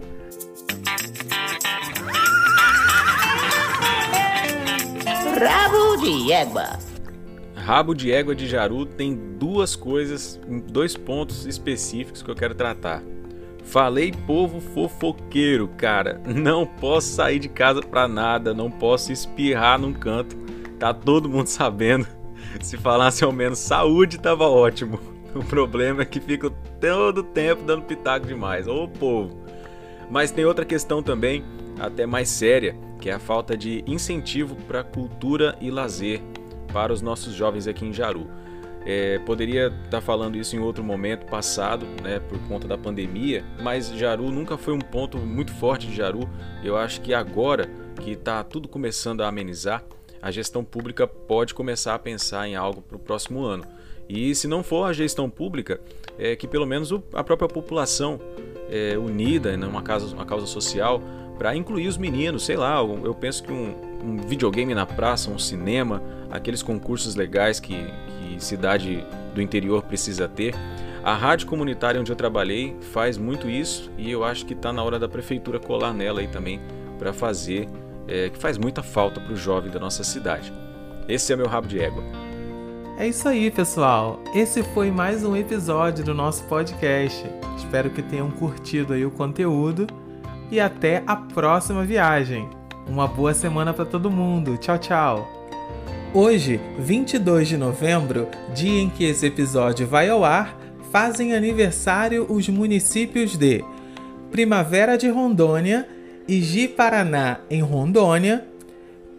Rabo 5.39 5.97
de 5.97 6.32
égua. 6.32 6.80
Rabo 7.56 7.93
de 7.95 8.12
égua 8.12 8.36
de 8.36 8.47
Jaru 8.47 8.86
tem 8.86 9.15
duas 9.15 9.75
coisas, 9.75 10.39
dois 10.67 10.95
pontos 10.95 11.45
específicos 11.45 12.21
que 12.21 12.30
eu 12.30 12.36
quero 12.36 12.54
tratar. 12.54 13.02
Falei 13.69 14.12
povo 14.25 14.60
fofoqueiro, 14.60 15.67
cara. 15.67 16.19
Não 16.25 16.65
posso 16.65 17.10
sair 17.10 17.38
de 17.38 17.47
casa 17.47 17.82
pra 17.82 18.08
nada, 18.08 18.51
não 18.51 18.71
posso 18.71 19.12
espirrar 19.12 19.79
num 19.79 19.93
canto. 19.93 20.36
Tá 20.79 20.91
todo 20.91 21.29
mundo 21.29 21.45
sabendo. 21.47 22.08
Se 22.62 22.77
falasse 22.77 23.23
ao 23.23 23.32
menos 23.32 23.60
saúde, 23.60 24.17
tava 24.17 24.47
ótimo. 24.47 24.99
O 25.36 25.43
problema 25.43 26.01
é 26.01 26.05
que 26.05 26.19
fico 26.19 26.49
todo 26.82 27.21
tempo 27.21 27.63
dando 27.63 27.84
pitaco 27.84 28.25
demais. 28.25 28.67
Ô 28.67 28.88
povo. 28.88 29.38
Mas 30.10 30.32
tem 30.32 30.45
outra 30.45 30.65
questão 30.65 31.03
também, 31.03 31.43
até 31.79 32.08
mais 32.08 32.29
séria, 32.29 32.75
que 32.99 33.12
é 33.12 33.13
a 33.13 33.19
falta 33.19 33.55
de 33.55 33.84
incentivo 33.86 34.55
para 34.67 34.84
cultura 34.84 35.55
e 35.62 35.69
lazer 35.69 36.19
para 36.73 36.91
os 36.91 37.03
nossos 37.03 37.36
jovens 37.36 37.67
aqui 37.67 37.86
em 37.86 37.93
Jaru. 37.93 38.27
É, 38.85 39.19
poderia 39.19 39.67
estar 39.67 39.89
tá 39.89 40.01
falando 40.01 40.37
isso 40.37 40.55
em 40.55 40.59
outro 40.59 40.83
momento 40.83 41.25
passado, 41.25 41.85
né, 42.01 42.19
por 42.19 42.39
conta 42.47 42.67
da 42.67 42.77
pandemia, 42.77 43.43
mas 43.61 43.89
Jaru 43.89 44.31
nunca 44.31 44.57
foi 44.57 44.73
um 44.73 44.79
ponto 44.79 45.17
muito 45.17 45.53
forte 45.53 45.87
de 45.87 45.95
Jaru. 45.95 46.29
Eu 46.63 46.77
acho 46.77 47.01
que 47.01 47.13
agora 47.13 47.69
que 48.01 48.11
está 48.11 48.43
tudo 48.43 48.67
começando 48.67 49.21
a 49.21 49.27
amenizar, 49.27 49.83
a 50.21 50.31
gestão 50.31 50.63
pública 50.63 51.07
pode 51.07 51.53
começar 51.53 51.95
a 51.95 51.99
pensar 51.99 52.47
em 52.47 52.55
algo 52.55 52.81
para 52.81 52.95
o 52.95 52.99
próximo 52.99 53.43
ano. 53.43 53.65
E 54.07 54.33
se 54.33 54.47
não 54.47 54.63
for 54.63 54.85
a 54.85 54.93
gestão 54.93 55.29
pública, 55.29 55.79
é 56.17 56.35
que 56.35 56.47
pelo 56.47 56.65
menos 56.65 56.91
a 57.13 57.23
própria 57.23 57.47
população 57.47 58.19
é, 58.69 58.97
unida 58.97 59.55
numa 59.55 59.81
causa, 59.81 60.13
uma 60.13 60.25
causa 60.25 60.47
social 60.47 61.01
para 61.37 61.55
incluir 61.55 61.87
os 61.87 61.97
meninos, 61.97 62.43
sei 62.43 62.57
lá, 62.57 62.79
eu 62.79 63.15
penso 63.15 63.43
que 63.43 63.53
um, 63.53 63.73
um 64.03 64.17
videogame 64.17 64.75
na 64.75 64.85
praça, 64.85 65.29
um 65.29 65.39
cinema, 65.39 66.03
aqueles 66.29 66.61
concursos 66.61 67.15
legais 67.15 67.61
que, 67.61 67.75
cidade 68.43 69.06
do 69.34 69.41
interior 69.41 69.84
precisa 69.84 70.28
ter. 70.28 70.56
A 71.04 71.15
rádio 71.15 71.47
comunitária 71.47 71.99
onde 71.99 72.12
eu 72.12 72.15
trabalhei 72.15 72.75
faz 72.91 73.17
muito 73.17 73.49
isso 73.49 73.89
e 73.97 74.12
eu 74.12 74.23
acho 74.23 74.45
que 74.45 74.54
está 74.54 74.73
na 74.73 74.84
hora 74.84 74.99
da 74.99 75.08
prefeitura 75.08 75.60
colar 75.60 75.93
nela 75.93 76.19
aí 76.19 76.28
também 76.28 76.60
para 76.97 77.13
fazer, 77.13 77.69
é, 78.08 78.30
que 78.30 78.38
faz 78.38 78.58
muita 78.58 78.84
falta 78.84 79.19
para 79.19 79.34
o 79.34 79.38
jovem 79.38 79.71
da 79.71 79.80
nossa 79.80 80.04
cidade. 80.04 80.52
Esse 81.08 81.32
é 81.32 81.36
meu 81.36 81.47
rabo 81.47 81.67
de 81.67 81.80
égua. 81.80 82.04
É 82.97 83.08
isso 83.08 83.30
aí, 83.30 83.49
pessoal. 83.49 84.19
Esse 84.36 84.62
foi 84.62 84.91
mais 84.91 85.23
um 85.23 85.34
episódio 85.36 86.04
do 86.04 86.13
nosso 86.13 86.43
podcast. 86.43 87.25
Espero 87.58 87.89
que 87.89 88.02
tenham 88.02 88.30
curtido 88.30 88.93
aí 88.93 89.06
o 89.06 89.12
conteúdo 89.12 89.88
e 90.52 90.60
até 90.60 91.02
a 91.08 91.15
próxima 91.15 91.86
viagem. 91.86 92.49
Uma 92.86 93.08
boa 93.08 93.34
semana 93.34 93.73
para 93.73 93.86
todo 93.86 94.12
mundo. 94.12 94.58
Tchau, 94.58 94.78
tchau. 94.78 95.39
Hoje, 96.11 96.59
22 96.79 97.49
de 97.49 97.55
novembro, 97.55 98.27
dia 98.51 98.81
em 98.81 98.89
que 98.89 99.03
esse 99.03 99.27
episódio 99.27 99.85
vai 99.85 100.09
ao 100.09 100.25
ar, 100.25 100.59
fazem 100.91 101.35
aniversário 101.35 102.25
os 102.27 102.49
municípios 102.49 103.37
de 103.37 103.63
Primavera 104.31 104.97
de 104.97 105.07
Rondônia, 105.07 105.87
Iji-Paraná, 106.27 107.41
em 107.47 107.61
Rondônia, 107.61 108.43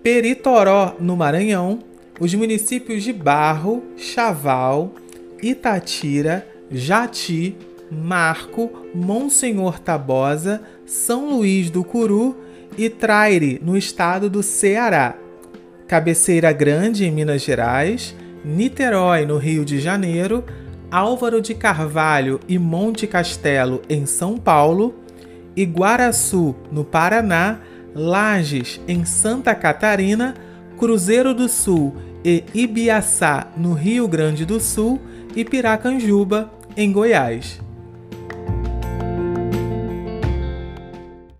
Peritoró, 0.02 0.96
no 0.98 1.16
Maranhão, 1.16 1.78
os 2.18 2.34
municípios 2.34 3.04
de 3.04 3.12
Barro, 3.12 3.84
Chaval, 3.96 4.92
Itatira, 5.40 6.44
Jati, 6.72 7.56
Marco, 7.88 8.68
Monsenhor 8.92 9.78
Tabosa, 9.78 10.60
São 10.86 11.36
Luís 11.36 11.70
do 11.70 11.84
Curu 11.84 12.36
e 12.76 12.90
Traire, 12.90 13.60
no 13.62 13.76
estado 13.76 14.28
do 14.28 14.42
Ceará. 14.42 15.29
Cabeceira 15.90 16.52
Grande, 16.52 17.04
em 17.04 17.10
Minas 17.10 17.42
Gerais, 17.42 18.14
Niterói, 18.44 19.26
no 19.26 19.38
Rio 19.38 19.64
de 19.64 19.80
Janeiro, 19.80 20.44
Álvaro 20.88 21.42
de 21.42 21.52
Carvalho 21.52 22.38
e 22.46 22.60
Monte 22.60 23.08
Castelo, 23.08 23.82
em 23.88 24.06
São 24.06 24.38
Paulo, 24.38 24.94
Iguaraçu, 25.56 26.54
no 26.70 26.84
Paraná, 26.84 27.58
Lages, 27.92 28.80
em 28.86 29.04
Santa 29.04 29.52
Catarina, 29.52 30.36
Cruzeiro 30.78 31.34
do 31.34 31.48
Sul 31.48 31.96
e 32.24 32.44
Ibiaçá, 32.54 33.48
no 33.56 33.72
Rio 33.72 34.06
Grande 34.06 34.46
do 34.46 34.60
Sul, 34.60 35.00
e 35.34 35.44
Piracanjuba, 35.44 36.52
em 36.76 36.92
Goiás. 36.92 37.60